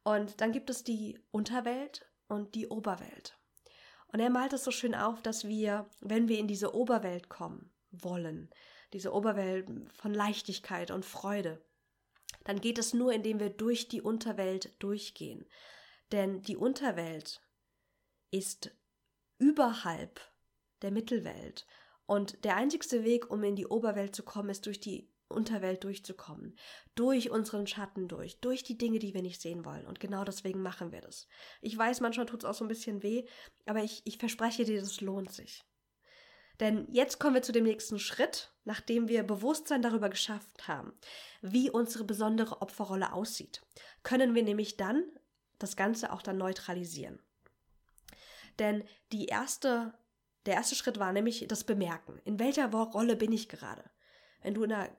Und 0.04 0.42
dann 0.42 0.52
gibt 0.52 0.72
es 0.72 0.84
die 0.84 1.20
Unterwelt 1.30 2.12
und 2.28 2.56
die 2.56 2.68
Oberwelt. 2.68 3.38
Und 4.08 4.20
er 4.20 4.32
malt 4.32 4.54
es 4.54 4.64
so 4.64 4.72
schön 4.72 4.96
auf, 4.96 5.22
dass 5.22 5.48
wir, 5.48 5.88
wenn 6.02 6.28
wir 6.28 6.40
in 6.40 6.48
diese 6.48 6.74
Oberwelt 6.74 7.30
kommen 7.30 7.72
wollen, 7.92 8.50
diese 8.92 9.14
Oberwelt 9.14 9.70
von 9.94 10.16
Leichtigkeit 10.16 10.90
und 10.90 11.06
Freude, 11.06 11.64
dann 12.44 12.60
geht 12.60 12.80
es 12.80 12.94
nur, 12.94 13.14
indem 13.14 13.40
wir 13.40 13.52
durch 13.52 13.88
die 13.88 14.02
Unterwelt 14.02 14.74
durchgehen. 14.80 15.46
Denn 16.12 16.42
die 16.42 16.58
Unterwelt 16.58 17.42
ist 18.32 18.76
überhalb 19.38 20.22
der 20.86 20.92
Mittelwelt. 20.92 21.66
Und 22.06 22.46
der 22.46 22.56
einzigste 22.56 23.04
Weg, 23.04 23.32
um 23.32 23.44
in 23.44 23.56
die 23.56 23.66
Oberwelt 23.66 24.16
zu 24.16 24.24
kommen, 24.24 24.50
ist 24.50 24.68
durch 24.68 24.80
die 24.80 25.10
Unterwelt 25.28 25.84
durchzukommen. 25.84 26.56
Durch 26.94 27.32
unseren 27.32 27.66
Schatten 27.66 28.08
durch. 28.08 28.40
Durch 28.42 28.64
die 28.64 28.78
Dinge, 28.78 29.00
die 29.00 29.16
wir 29.16 29.24
nicht 29.24 29.42
sehen 29.42 29.66
wollen. 29.66 29.88
Und 29.88 30.00
genau 30.00 30.24
deswegen 30.24 30.62
machen 30.62 30.92
wir 30.92 31.02
das. 31.02 31.28
Ich 31.62 31.76
weiß, 31.76 32.02
manchmal 32.02 32.28
tut 32.28 32.44
es 32.44 32.46
auch 32.46 32.54
so 32.54 32.64
ein 32.64 32.70
bisschen 32.70 33.02
weh, 33.02 33.26
aber 33.66 33.84
ich, 33.84 34.04
ich 34.06 34.20
verspreche 34.20 34.64
dir, 34.64 34.80
das 34.80 35.02
lohnt 35.02 35.34
sich. 35.34 35.66
Denn 36.60 36.88
jetzt 36.92 37.20
kommen 37.20 37.34
wir 37.34 37.42
zu 37.42 37.52
dem 37.52 37.66
nächsten 37.66 38.00
Schritt, 38.00 38.54
nachdem 38.64 39.08
wir 39.08 39.24
Bewusstsein 39.24 39.82
darüber 39.82 40.10
geschafft 40.10 40.68
haben, 40.68 40.94
wie 41.42 41.70
unsere 41.70 42.04
besondere 42.04 42.62
Opferrolle 42.62 43.12
aussieht. 43.12 43.62
Können 44.04 44.36
wir 44.36 44.44
nämlich 44.44 44.78
dann 44.78 45.04
das 45.58 45.76
Ganze 45.76 46.14
auch 46.14 46.22
dann 46.22 46.38
neutralisieren. 46.38 47.20
Denn 48.60 48.84
die 49.12 49.26
erste, 49.26 49.94
der 50.46 50.56
erste 50.56 50.76
Schritt 50.76 51.00
war 51.00 51.12
nämlich 51.12 51.46
das 51.48 51.64
Bemerken. 51.64 52.20
In 52.24 52.40
welcher 52.40 52.72
Rolle 52.72 53.16
bin 53.16 53.32
ich 53.32 53.50
gerade? 53.50 53.84
Wenn 54.42 54.54
du 54.54 54.64
in 54.64 54.72
einer 54.72 54.90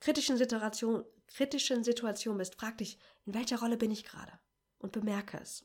kritischen 0.00 0.36
Situation, 0.36 1.04
kritischen 1.28 1.84
Situation 1.84 2.38
bist, 2.38 2.56
frag 2.56 2.78
dich, 2.78 2.98
in 3.24 3.34
welcher 3.34 3.60
Rolle 3.60 3.76
bin 3.76 3.90
ich 3.90 4.04
gerade? 4.04 4.32
Und 4.78 4.92
bemerke 4.92 5.38
es. 5.38 5.64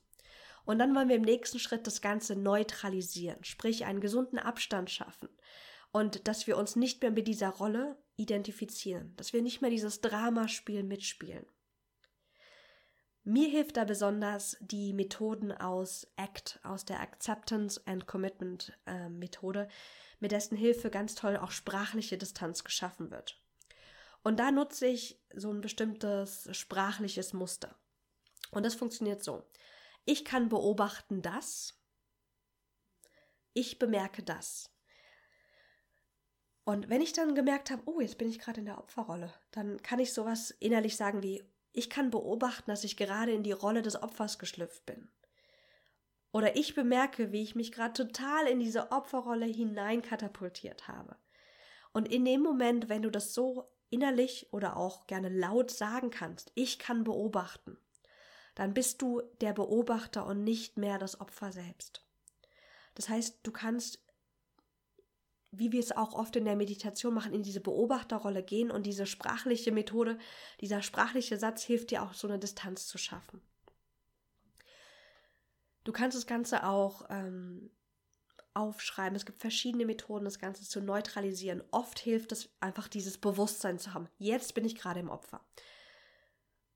Und 0.66 0.80
dann 0.80 0.94
wollen 0.96 1.10
wir 1.10 1.16
im 1.16 1.24
nächsten 1.24 1.60
Schritt 1.60 1.88
das 1.88 2.02
Ganze 2.02 2.36
neutralisieren, 2.36 3.44
sprich 3.44 3.86
einen 3.86 4.02
gesunden 4.02 4.38
Abstand 4.38 4.92
schaffen. 4.92 5.30
Und 5.92 6.28
dass 6.28 6.46
wir 6.46 6.58
uns 6.58 6.76
nicht 6.76 7.02
mehr 7.02 7.12
mit 7.12 7.28
dieser 7.28 7.50
Rolle 7.50 7.98
identifizieren, 8.18 9.16
dass 9.16 9.34
wir 9.34 9.42
nicht 9.42 9.62
mehr 9.62 9.72
dieses 9.72 10.02
Dramaspiel 10.02 10.84
mitspielen. 10.84 11.46
Mir 13.30 13.50
hilft 13.50 13.76
da 13.76 13.84
besonders 13.84 14.56
die 14.62 14.94
Methoden 14.94 15.52
aus 15.52 16.08
ACT, 16.16 16.62
aus 16.64 16.86
der 16.86 17.02
Acceptance 17.02 17.82
and 17.86 18.08
Commitment 18.08 18.72
äh, 18.86 19.10
Methode, 19.10 19.68
mit 20.22 20.32
dessen 20.32 20.56
Hilfe 20.56 20.90
ganz 20.90 21.14
toll 21.14 21.36
auch 21.36 21.52
sprachliche 21.52 22.18
Distanz 22.18 22.64
geschaffen 22.64 23.12
wird. 23.12 23.38
Und 24.24 24.40
da 24.40 24.50
nutze 24.50 24.88
ich 24.88 25.22
so 25.36 25.52
ein 25.52 25.60
bestimmtes 25.60 26.48
sprachliches 26.56 27.34
Muster. 27.34 27.78
Und 28.52 28.66
das 28.66 28.76
funktioniert 28.76 29.22
so. 29.22 29.44
Ich 30.06 30.24
kann 30.24 30.48
beobachten 30.48 31.22
das. 31.22 31.78
Ich 33.52 33.78
bemerke 33.78 34.24
das. 34.24 34.72
Und 36.64 36.88
wenn 36.88 37.02
ich 37.02 37.12
dann 37.12 37.36
gemerkt 37.36 37.72
habe, 37.72 37.82
oh, 37.88 38.00
jetzt 38.00 38.18
bin 38.18 38.30
ich 38.30 38.40
gerade 38.40 38.62
in 38.62 38.68
der 38.68 38.78
Opferrolle, 38.78 39.34
dann 39.52 39.82
kann 39.82 40.00
ich 40.00 40.14
sowas 40.14 40.52
innerlich 40.62 40.96
sagen 40.96 41.24
wie, 41.24 41.44
ich 41.78 41.90
kann 41.90 42.10
beobachten, 42.10 42.72
dass 42.72 42.84
ich 42.84 42.98
gerade 42.98 43.32
in 43.32 43.44
die 43.44 43.52
Rolle 43.52 43.82
des 43.82 44.02
Opfers 44.02 44.40
geschlüpft 44.40 44.86
bin. 44.86 45.10
Oder 46.32 46.56
ich 46.56 46.76
bemerke, 46.76 47.32
wie 47.32 47.44
ich 47.44 47.56
mich 47.56 47.72
gerade 47.72 47.94
total 47.94 48.48
in 48.48 48.60
diese 48.60 48.92
Opferrolle 48.92 49.46
hineinkatapultiert 49.46 50.88
habe. 50.88 51.16
Und 51.94 52.12
in 52.12 52.26
dem 52.26 52.42
Moment, 52.42 52.90
wenn 52.90 53.04
du 53.04 53.12
das 53.12 53.34
so 53.34 53.72
innerlich 53.90 54.52
oder 54.52 54.76
auch 54.76 55.08
gerne 55.08 55.30
laut 55.30 55.72
sagen 55.72 56.10
kannst, 56.10 56.52
ich 56.56 56.80
kann 56.80 57.04
beobachten, 57.04 57.78
dann 58.56 58.74
bist 58.74 59.02
du 59.02 59.22
der 59.42 59.54
Beobachter 59.54 60.26
und 60.26 60.44
nicht 60.44 60.78
mehr 60.78 60.98
das 60.98 61.22
Opfer 61.22 61.52
selbst. 61.52 62.06
Das 62.96 63.08
heißt, 63.08 63.40
du 63.44 63.52
kannst, 63.52 64.04
wie 65.52 65.72
wir 65.72 65.80
es 65.80 65.96
auch 65.96 66.14
oft 66.14 66.36
in 66.36 66.46
der 66.46 66.56
Meditation 66.56 67.14
machen, 67.14 67.34
in 67.34 67.44
diese 67.44 67.62
Beobachterrolle 67.62 68.44
gehen 68.44 68.72
und 68.72 68.86
diese 68.86 69.06
sprachliche 69.06 69.72
Methode, 69.72 70.18
dieser 70.62 70.82
sprachliche 70.82 71.38
Satz 71.38 71.64
hilft 71.64 71.92
dir 71.92 72.04
auch, 72.04 72.14
so 72.14 72.28
eine 72.28 72.40
Distanz 72.40 72.88
zu 72.88 72.98
schaffen. 72.98 73.42
Du 75.84 75.94
kannst 75.94 76.18
das 76.18 76.28
Ganze 76.28 76.66
auch 76.66 77.06
ähm, 77.10 77.72
aufschreiben. 78.54 79.16
Es 79.16 79.26
gibt 79.26 79.40
verschiedene 79.40 79.86
Methoden, 79.86 80.26
das 80.26 80.40
Ganze 80.40 80.64
zu 80.68 80.82
neutralisieren. 80.82 81.64
Oft 81.72 82.00
hilft 82.00 82.34
es 82.34 82.50
einfach, 82.60 82.88
dieses 82.88 83.18
Bewusstsein 83.18 83.80
zu 83.80 83.94
haben. 83.94 84.10
Jetzt 84.18 84.54
bin 84.54 84.66
ich 84.66 84.76
gerade 84.76 85.00
im 85.00 85.10
Opfer. 85.10 85.46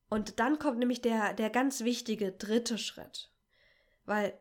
Und 0.08 0.38
dann 0.40 0.58
kommt 0.58 0.78
nämlich 0.78 1.02
der, 1.02 1.34
der 1.34 1.50
ganz 1.50 1.84
wichtige 1.84 2.32
dritte 2.32 2.78
Schritt. 2.78 3.30
Weil 4.04 4.38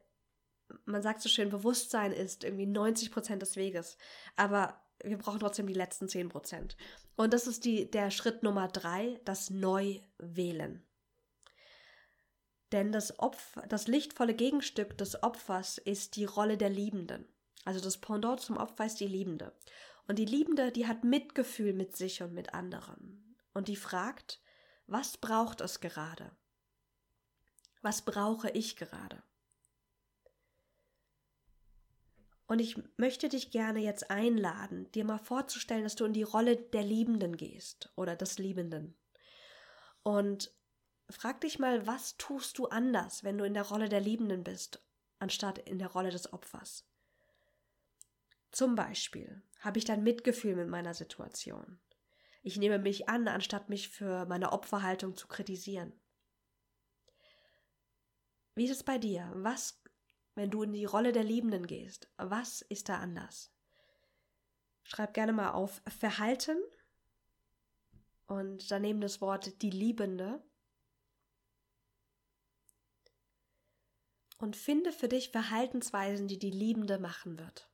man 0.86 1.02
sagt 1.02 1.22
so 1.22 1.30
schön, 1.30 1.50
Bewusstsein 1.50 2.12
ist 2.12 2.44
irgendwie 2.44 2.66
90 2.66 3.12
Prozent 3.12 3.42
des 3.42 3.56
Weges. 3.56 3.98
Aber 4.36 4.82
wir 5.04 5.18
brauchen 5.18 5.40
trotzdem 5.40 5.68
die 5.68 5.74
letzten 5.74 6.08
10 6.08 6.30
Prozent. 6.30 6.78
Und 7.16 7.34
das 7.34 7.48
ist 7.48 7.66
die, 7.66 7.90
der 7.90 8.12
Schritt 8.12 8.44
Nummer 8.44 8.68
drei, 8.68 9.20
das 9.26 9.50
Neuwählen. 9.50 10.84
Denn 12.72 12.92
das, 12.92 13.20
Opfer, 13.20 13.66
das 13.68 13.88
lichtvolle 13.88 14.34
Gegenstück 14.34 14.98
des 14.98 15.22
Opfers 15.24 15.78
ist 15.78 16.16
die 16.16 16.26
Rolle 16.26 16.58
der 16.58 16.70
Liebenden. 16.70 17.28
Also 17.66 17.82
das 17.82 17.98
Pendant 17.98 18.40
zum 18.40 18.58
Opfer 18.58 18.86
ist 18.86 19.00
die 19.00 19.08
Liebende. 19.08 19.54
Und 20.08 20.18
die 20.20 20.26
Liebende, 20.26 20.72
die 20.72 20.88
hat 20.88 21.04
Mitgefühl 21.04 21.74
mit 21.74 21.96
sich 21.96 22.22
und 22.22 22.34
mit 22.34 22.54
anderen. 22.54 23.36
Und 23.54 23.68
die 23.68 23.76
fragt, 23.76 24.42
was 24.88 25.18
braucht 25.18 25.62
es 25.62 25.80
gerade? 25.80 26.32
Was 27.82 28.04
brauche 28.04 28.50
ich 28.50 28.78
gerade? 28.78 29.22
Und 32.52 32.60
ich 32.60 32.76
möchte 32.98 33.30
dich 33.30 33.50
gerne 33.50 33.80
jetzt 33.80 34.12
einladen, 34.12 34.92
dir 34.92 35.06
mal 35.06 35.20
vorzustellen, 35.20 35.84
dass 35.84 35.96
du 35.96 36.04
in 36.04 36.12
die 36.12 36.24
Rolle 36.24 36.58
der 36.58 36.84
Liebenden 36.84 37.38
gehst 37.38 37.94
oder 37.96 38.18
des 38.18 38.40
Liebenden. 38.40 38.98
Und 40.04 40.54
frag 41.10 41.40
dich 41.40 41.60
mal, 41.60 41.88
was 41.88 42.18
tust 42.18 42.58
du 42.58 42.66
anders, 42.66 43.24
wenn 43.24 43.38
du 43.38 43.46
in 43.46 43.54
der 43.54 43.64
Rolle 43.64 43.88
der 43.88 44.02
Liebenden 44.02 44.44
bist, 44.44 44.86
anstatt 45.18 45.60
in 45.60 45.80
der 45.80 45.88
Rolle 45.88 46.10
des 46.10 46.34
Opfers? 46.34 46.86
Zum 48.52 48.76
Beispiel 48.76 49.42
habe 49.62 49.80
ich 49.80 49.86
dann 49.86 50.04
Mitgefühl 50.04 50.58
mit 50.58 50.68
meiner 50.68 50.94
Situation. 50.94 51.80
Ich 52.44 52.58
nehme 52.58 52.80
mich 52.80 53.08
an, 53.08 53.30
anstatt 53.30 53.70
mich 53.70 53.88
für 53.88 54.26
meine 54.26 54.52
Opferhaltung 54.52 55.16
zu 55.16 55.30
kritisieren. 55.30 55.94
Wie 58.56 58.66
ist 58.66 58.72
es 58.72 58.84
bei 58.84 58.98
dir? 58.98 59.32
Was, 59.36 59.81
wenn 60.36 60.50
du 60.50 60.63
in 60.63 60.74
die 60.74 60.86
Rolle 60.86 61.12
der 61.12 61.24
Liebenden 61.24 61.67
gehst, 61.67 62.10
was 62.17 62.62
ist 62.62 62.89
da 62.89 62.98
anders? 62.98 63.52
Schreib 64.84 65.13
gerne 65.13 65.34
mal 65.34 65.52
auf 65.52 65.82
Verhalten 65.88 66.58
und 68.28 68.72
daneben 68.72 69.02
das 69.02 69.22
Wort 69.22 69.62
die 69.62 69.70
Liebende 69.70 70.44
und 74.38 74.56
finde 74.56 74.91
für 74.91 75.08
dich 75.08 75.30
Verhaltensweisen, 75.30 76.28
die 76.28 76.39
die 76.39 76.52
Liebende 76.52 76.98
machen 76.98 77.38
wird. 77.38 77.71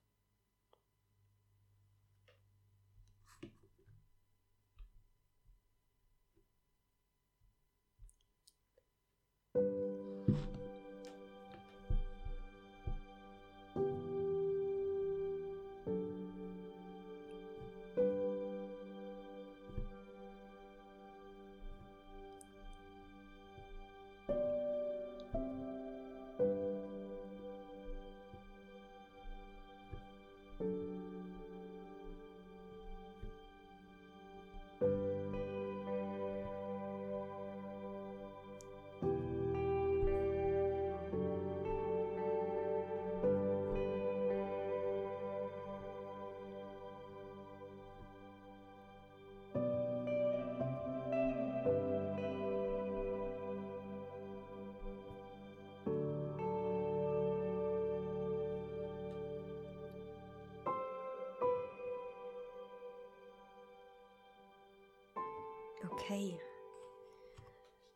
Okay. 66.07 66.39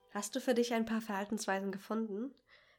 Hast 0.09 0.35
du 0.35 0.41
für 0.41 0.53
dich 0.53 0.73
ein 0.73 0.83
paar 0.83 0.99
Verhaltensweisen 0.99 1.71
gefunden? 1.71 2.35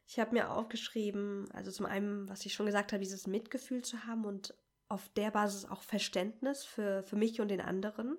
Ich 0.07 0.19
habe 0.19 0.33
mir 0.33 0.51
aufgeschrieben, 0.51 1.49
also 1.53 1.71
zum 1.71 1.87
einen, 1.87 2.29
was 2.29 2.45
ich 2.45 2.53
schon 2.53 2.67
gesagt 2.67 2.93
habe, 2.93 3.01
dieses 3.01 3.25
Mitgefühl 3.25 3.81
zu 3.81 4.05
haben 4.05 4.25
und 4.25 4.53
auf 4.89 5.09
der 5.15 5.31
Basis 5.31 5.65
auch 5.65 5.81
Verständnis 5.81 6.63
für, 6.63 7.01
für 7.01 7.15
mich 7.15 7.41
und 7.41 7.47
den 7.47 7.61
anderen. 7.61 8.15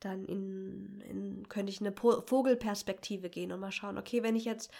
Dann 0.00 0.24
in, 0.24 1.00
in, 1.02 1.48
könnte 1.48 1.70
ich 1.70 1.80
eine 1.80 1.92
Vogelperspektive 1.92 3.30
gehen 3.30 3.52
und 3.52 3.60
mal 3.60 3.70
schauen, 3.70 3.96
okay, 3.96 4.24
wenn 4.24 4.34
ich 4.34 4.46
jetzt, 4.46 4.72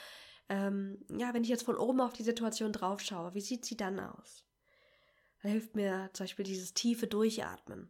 ähm, 0.48 0.98
ja, 1.16 1.32
wenn 1.32 1.44
ich 1.44 1.50
jetzt 1.50 1.64
von 1.64 1.76
oben 1.76 2.00
auf 2.00 2.12
die 2.12 2.24
Situation 2.24 2.72
drauf 2.72 3.00
schaue, 3.00 3.34
wie 3.34 3.40
sieht 3.40 3.64
sie 3.64 3.76
dann 3.76 4.00
aus? 4.00 4.44
Da 5.44 5.48
hilft 5.48 5.76
mir 5.76 6.10
zum 6.12 6.24
Beispiel 6.24 6.44
dieses 6.44 6.74
tiefe 6.74 7.06
Durchatmen. 7.06 7.88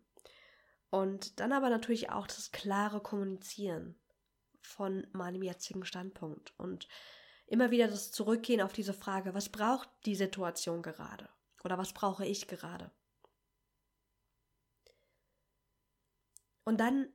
Und 0.90 1.38
dann 1.38 1.52
aber 1.52 1.70
natürlich 1.70 2.10
auch 2.10 2.26
das 2.26 2.50
klare 2.50 3.00
Kommunizieren 3.00 3.94
von 4.60 5.06
meinem 5.12 5.42
jetzigen 5.42 5.84
Standpunkt 5.84 6.52
und 6.58 6.88
immer 7.46 7.70
wieder 7.70 7.88
das 7.88 8.10
Zurückgehen 8.10 8.60
auf 8.60 8.72
diese 8.72 8.92
Frage, 8.92 9.32
was 9.32 9.48
braucht 9.48 9.88
die 10.04 10.16
Situation 10.16 10.82
gerade 10.82 11.28
oder 11.64 11.78
was 11.78 11.92
brauche 11.92 12.26
ich 12.26 12.48
gerade? 12.48 12.90
Und 16.64 16.78
dann 16.78 17.08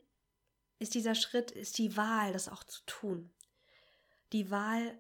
ist 0.79 0.95
dieser 0.95 1.15
Schritt, 1.15 1.51
ist 1.51 1.77
die 1.77 1.95
Wahl, 1.95 2.33
das 2.33 2.49
auch 2.49 2.63
zu 2.63 2.81
tun. 2.85 3.31
Die 4.33 4.51
Wahl, 4.51 4.97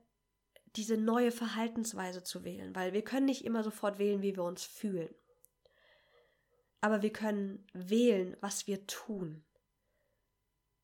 diese 0.75 0.97
neue 0.97 1.31
Verhaltensweise 1.31 2.23
zu 2.23 2.43
wählen, 2.43 2.75
weil 2.75 2.93
wir 2.93 3.03
können 3.03 3.25
nicht 3.25 3.43
immer 3.43 3.63
sofort 3.63 3.99
wählen, 3.99 4.21
wie 4.21 4.35
wir 4.35 4.43
uns 4.43 4.63
fühlen 4.63 5.13
aber 6.85 7.01
wir 7.01 7.11
können 7.11 7.65
wählen, 7.73 8.37
was 8.41 8.67
wir 8.67 8.85
tun. 8.85 9.43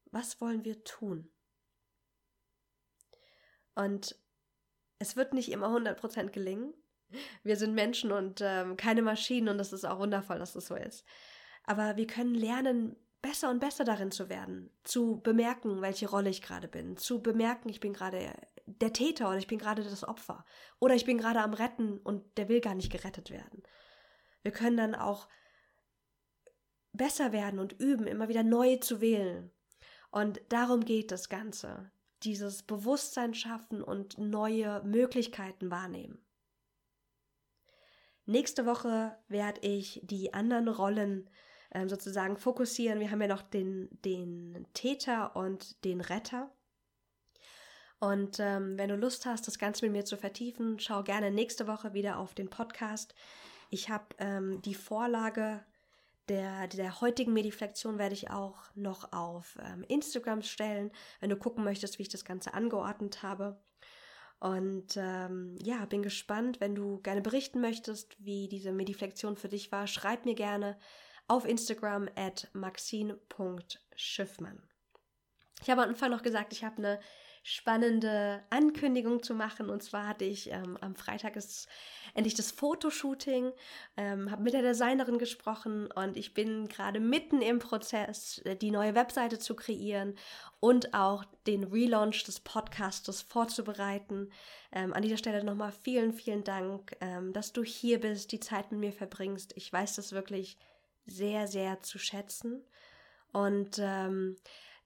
Was 0.10 0.42
wollen 0.42 0.66
wir 0.66 0.84
tun? 0.84 1.30
Und 3.76 4.16
es 4.98 5.16
wird 5.16 5.36
nicht 5.36 5.52
immer 5.52 5.68
100% 5.68 6.32
gelingen. 6.32 6.74
Wir 7.44 7.56
sind 7.56 7.76
Menschen 7.76 8.12
und 8.12 8.42
ähm, 8.42 8.78
keine 8.78 9.04
Maschinen 9.04 9.50
und 9.50 9.60
das 9.60 9.74
ist 9.74 9.86
auch 9.86 10.00
wundervoll, 10.00 10.40
dass 10.40 10.54
das 10.54 10.66
so 10.66 10.76
ist. 10.76 11.06
Aber 11.66 11.98
wir 11.98 12.08
können 12.08 12.34
lernen, 12.34 12.96
besser 13.22 13.52
und 13.52 13.60
besser 13.60 13.84
darin 13.84 14.10
zu 14.10 14.28
werden, 14.28 14.72
zu 14.84 15.22
bemerken, 15.22 15.82
welche 15.82 16.10
Rolle 16.10 16.32
ich 16.32 16.42
gerade 16.42 16.68
bin, 16.68 16.98
zu 16.98 17.22
bemerken, 17.22 17.70
ich 17.70 17.80
bin 17.80 17.94
gerade 17.94 18.34
der 18.66 18.92
Täter 18.92 19.30
oder 19.30 19.38
ich 19.38 19.46
bin 19.46 19.60
gerade 19.60 19.84
das 19.84 20.04
Opfer 20.04 20.46
oder 20.80 20.96
ich 20.96 21.06
bin 21.06 21.20
gerade 21.20 21.42
am 21.42 21.54
Retten 21.54 22.00
und 22.00 22.40
der 22.40 22.50
will 22.50 22.60
gar 22.60 22.74
nicht 22.74 22.92
gerettet 22.92 23.30
werden. 23.30 23.62
Wir 24.42 24.52
können 24.52 24.78
dann 24.78 24.96
auch 24.96 25.28
besser 26.94 27.32
werden 27.32 27.60
und 27.60 27.74
üben, 27.80 28.08
immer 28.08 28.30
wieder 28.30 28.44
neu 28.44 28.78
zu 28.78 29.02
wählen. 29.02 29.52
Und 30.12 30.42
darum 30.50 30.84
geht 30.84 31.12
das 31.12 31.30
Ganze. 31.30 31.92
Dieses 32.24 32.64
Bewusstsein 32.64 33.34
schaffen 33.34 33.82
und 33.82 34.18
neue 34.18 34.84
Möglichkeiten 34.84 35.72
wahrnehmen. 35.72 36.24
Nächste 38.26 38.66
Woche 38.66 39.18
werde 39.28 39.62
ich 39.62 40.02
die 40.04 40.34
anderen 40.34 40.68
Rollen 40.68 41.30
äh, 41.72 41.88
sozusagen 41.88 42.38
fokussieren. 42.38 43.00
Wir 43.00 43.10
haben 43.10 43.22
ja 43.22 43.28
noch 43.28 43.42
den, 43.42 43.90
den 44.06 44.68
Täter 44.74 45.36
und 45.36 45.84
den 45.84 46.02
Retter. 46.02 46.54
Und 48.00 48.40
ähm, 48.40 48.78
wenn 48.78 48.90
du 48.90 48.96
Lust 48.96 49.26
hast, 49.26 49.48
das 49.48 49.60
Ganze 49.60 49.86
mit 49.86 49.92
mir 49.94 50.06
zu 50.06 50.18
vertiefen, 50.18 50.80
schau 50.80 51.04
gerne 51.04 51.32
nächste 51.32 51.68
Woche 51.68 51.94
wieder 51.94 52.18
auf 52.18 52.34
den 52.34 52.50
Podcast. 52.50 53.16
Ich 53.70 53.90
habe 53.90 54.06
ähm, 54.18 54.62
die 54.64 54.76
Vorlage 54.76 55.64
der, 56.32 56.68
der 56.68 57.02
heutigen 57.02 57.34
Mediflexion 57.34 58.00
werde 58.00 58.16
ich 58.16 58.30
auch 58.30 58.56
noch 58.74 59.12
auf 59.12 59.58
ähm, 59.62 59.84
Instagram 59.90 60.44
stellen, 60.44 60.90
wenn 61.20 61.30
du 61.30 61.36
gucken 61.36 61.66
möchtest, 61.66 62.00
wie 62.00 62.04
ich 62.04 62.10
das 62.10 62.24
Ganze 62.24 62.54
angeordnet 62.54 63.22
habe. 63.22 63.60
Und 64.40 64.96
ähm, 64.96 65.58
ja, 65.62 65.84
bin 65.86 66.04
gespannt, 66.04 66.62
wenn 66.62 66.74
du 66.74 67.02
gerne 67.02 67.20
berichten 67.22 67.60
möchtest, 67.60 68.16
wie 68.18 68.48
diese 68.48 68.72
Mediflexion 68.72 69.36
für 69.36 69.50
dich 69.50 69.74
war. 69.74 69.88
Schreib 69.88 70.24
mir 70.24 70.36
gerne 70.36 70.78
auf 71.28 71.46
Instagram 71.46 72.08
at 72.16 72.48
maxine.schiffmann. 72.54 74.64
Ich 75.62 75.70
habe 75.70 75.84
am 75.84 75.90
Anfang 75.90 76.12
noch 76.12 76.24
gesagt, 76.24 76.54
ich 76.54 76.64
habe 76.64 76.78
eine 76.78 77.02
spannende 77.44 78.44
Ankündigung 78.50 79.24
zu 79.24 79.34
machen. 79.34 79.70
Und 79.70 79.82
zwar 79.82 80.08
hatte 80.08 80.26
ich 80.26 80.52
ähm, 80.52 80.78
am 80.82 80.96
Freitag 80.96 81.36
ist 81.36 81.68
endlich 82.14 82.36
das 82.36 82.52
Fotoshooting, 82.52 83.52
ähm, 83.98 84.30
habe 84.30 84.44
mit 84.44 84.54
der 84.54 84.62
Designerin 84.62 85.18
gesprochen 85.18 85.90
und 85.92 86.18
ich 86.18 86.34
bin 86.34 86.68
gerade 86.68 87.00
mitten 87.00 87.42
im 87.42 87.60
Prozess, 87.60 88.40
äh, 88.40 88.56
die 88.56 88.72
neue 88.72 88.96
Webseite 88.96 89.40
zu 89.40 89.56
kreieren 89.56 90.16
und 90.60 90.94
auch 90.94 91.24
den 91.48 91.64
Relaunch 91.64 92.24
des 92.26 92.40
Podcastes 92.40 93.22
vorzubereiten. 93.22 94.32
Ähm, 94.72 94.94
an 94.94 95.02
dieser 95.02 95.18
Stelle 95.18 95.44
nochmal 95.44 95.72
vielen, 95.72 96.14
vielen 96.14 96.44
Dank, 96.44 96.96
ähm, 97.02 97.34
dass 97.34 97.54
du 97.54 97.64
hier 97.64 98.00
bist, 98.00 98.32
die 98.32 98.40
Zeit 98.40 98.72
mit 98.72 98.80
mir 98.80 98.94
verbringst. 98.94 99.54
Ich 99.56 99.72
weiß 99.72 99.96
das 99.96 100.12
wirklich 100.12 100.58
sehr, 101.06 101.48
sehr 101.48 101.82
zu 101.82 101.98
schätzen. 101.98 102.64
Und 103.34 103.80
ähm, 103.80 104.36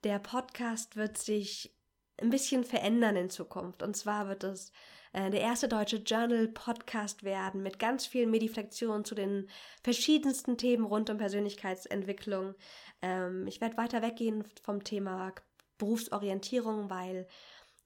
der 0.04 0.20
Podcast 0.20 0.96
wird 0.96 1.18
sich 1.18 1.75
ein 2.22 2.30
bisschen 2.30 2.64
verändern 2.64 3.16
in 3.16 3.30
Zukunft. 3.30 3.84
Und 3.84 3.96
zwar 3.96 4.28
wird 4.28 4.44
es 4.44 4.72
äh, 5.14 5.30
der 5.30 5.42
erste 5.42 5.68
deutsche 5.68 5.98
Journal-Podcast 5.98 7.24
werden 7.24 7.64
mit 7.64 7.80
ganz 7.80 8.06
vielen 8.06 8.32
Mediflexionen 8.32 9.06
zu 9.06 9.16
den 9.16 9.50
verschiedensten 9.84 10.58
Themen 10.58 10.86
rund 10.86 11.10
um 11.10 11.18
Persönlichkeitsentwicklung. 11.18 12.56
Ähm, 13.02 13.48
ich 13.48 13.62
werde 13.62 13.78
weiter 13.78 14.02
weggehen 14.02 14.44
vom 14.62 14.84
Thema 14.84 15.34
Berufsorientierung, 15.78 16.90
weil 16.90 17.28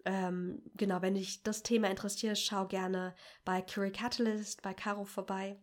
ähm, 0.05 0.63
genau, 0.75 1.01
wenn 1.01 1.15
dich 1.15 1.43
das 1.43 1.61
Thema 1.61 1.89
interessiert, 1.89 2.37
schau 2.37 2.65
gerne 2.65 3.13
bei 3.45 3.61
Curie 3.61 3.91
Catalyst, 3.91 4.61
bei 4.61 4.73
Caro 4.73 5.05
vorbei. 5.05 5.57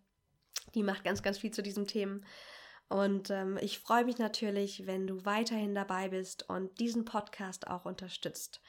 Die 0.75 0.83
macht 0.83 1.05
ganz, 1.05 1.23
ganz 1.23 1.39
viel 1.39 1.51
zu 1.51 1.63
diesem 1.63 1.87
Themen. 1.87 2.25
Und 2.89 3.31
ähm, 3.31 3.59
ich 3.61 3.81
freue 3.81 4.05
mich 4.05 4.19
natürlich, 4.19 4.87
wenn 4.87 5.07
du 5.07 5.25
weiterhin 5.25 5.75
dabei 5.75 6.09
bist 6.09 6.49
und 6.49 6.79
diesen 6.79 7.05
Podcast 7.05 7.67
auch 7.67 7.85
unterstützt. 7.85 8.61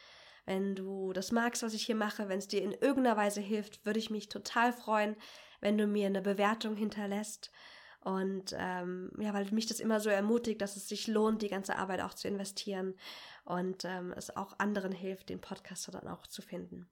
Wenn 0.45 0.75
du 0.75 1.13
das 1.13 1.31
magst, 1.31 1.61
was 1.61 1.73
ich 1.73 1.85
hier 1.85 1.95
mache, 1.95 2.29
wenn 2.29 2.39
es 2.39 2.47
dir 2.47 2.61
in 2.63 2.71
irgendeiner 2.71 3.17
Weise 3.17 3.41
hilft, 3.41 3.85
würde 3.85 3.99
ich 3.99 4.09
mich 4.09 4.29
total 4.29 4.73
freuen, 4.73 5.15
wenn 5.59 5.77
du 5.77 5.87
mir 5.87 6.07
eine 6.07 6.21
Bewertung 6.21 6.75
hinterlässt. 6.75 7.51
Und 7.99 8.55
ähm, 8.57 9.11
ja, 9.19 9.33
weil 9.33 9.51
mich 9.51 9.65
das 9.65 9.81
immer 9.81 9.99
so 9.99 10.09
ermutigt, 10.09 10.61
dass 10.61 10.77
es 10.77 10.87
sich 10.87 11.07
lohnt, 11.07 11.41
die 11.41 11.49
ganze 11.49 11.75
Arbeit 11.75 12.01
auch 12.01 12.13
zu 12.13 12.27
investieren 12.27 12.95
und 13.43 13.83
ähm, 13.83 14.13
es 14.15 14.35
auch 14.35 14.57
anderen 14.59 14.93
hilft, 14.93 15.29
den 15.29 15.41
Podcast 15.41 15.93
dann 15.93 16.07
auch 16.07 16.25
zu 16.25 16.41
finden. 16.41 16.89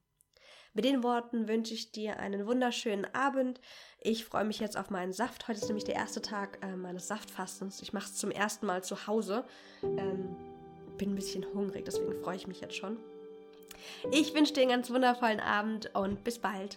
Mit 0.76 0.84
den 0.84 1.02
Worten 1.02 1.48
wünsche 1.48 1.72
ich 1.72 1.90
dir 1.90 2.18
einen 2.18 2.46
wunderschönen 2.46 3.06
Abend. 3.14 3.62
Ich 4.02 4.26
freue 4.26 4.44
mich 4.44 4.60
jetzt 4.60 4.76
auf 4.76 4.90
meinen 4.90 5.14
Saft. 5.14 5.48
Heute 5.48 5.58
ist 5.58 5.68
nämlich 5.68 5.84
der 5.84 5.94
erste 5.94 6.20
Tag 6.20 6.58
äh, 6.62 6.76
meines 6.76 7.08
Saftfastens. 7.08 7.80
Ich 7.80 7.94
mache 7.94 8.04
es 8.04 8.16
zum 8.16 8.30
ersten 8.30 8.66
Mal 8.66 8.84
zu 8.84 9.06
Hause. 9.06 9.46
Ähm, 9.82 10.36
bin 10.98 11.12
ein 11.12 11.14
bisschen 11.14 11.46
hungrig, 11.54 11.86
deswegen 11.86 12.22
freue 12.22 12.36
ich 12.36 12.46
mich 12.46 12.60
jetzt 12.60 12.76
schon. 12.76 12.98
Ich 14.12 14.34
wünsche 14.34 14.52
dir 14.52 14.60
einen 14.60 14.70
ganz 14.70 14.90
wundervollen 14.90 15.40
Abend 15.40 15.94
und 15.94 16.22
bis 16.24 16.38
bald. 16.38 16.76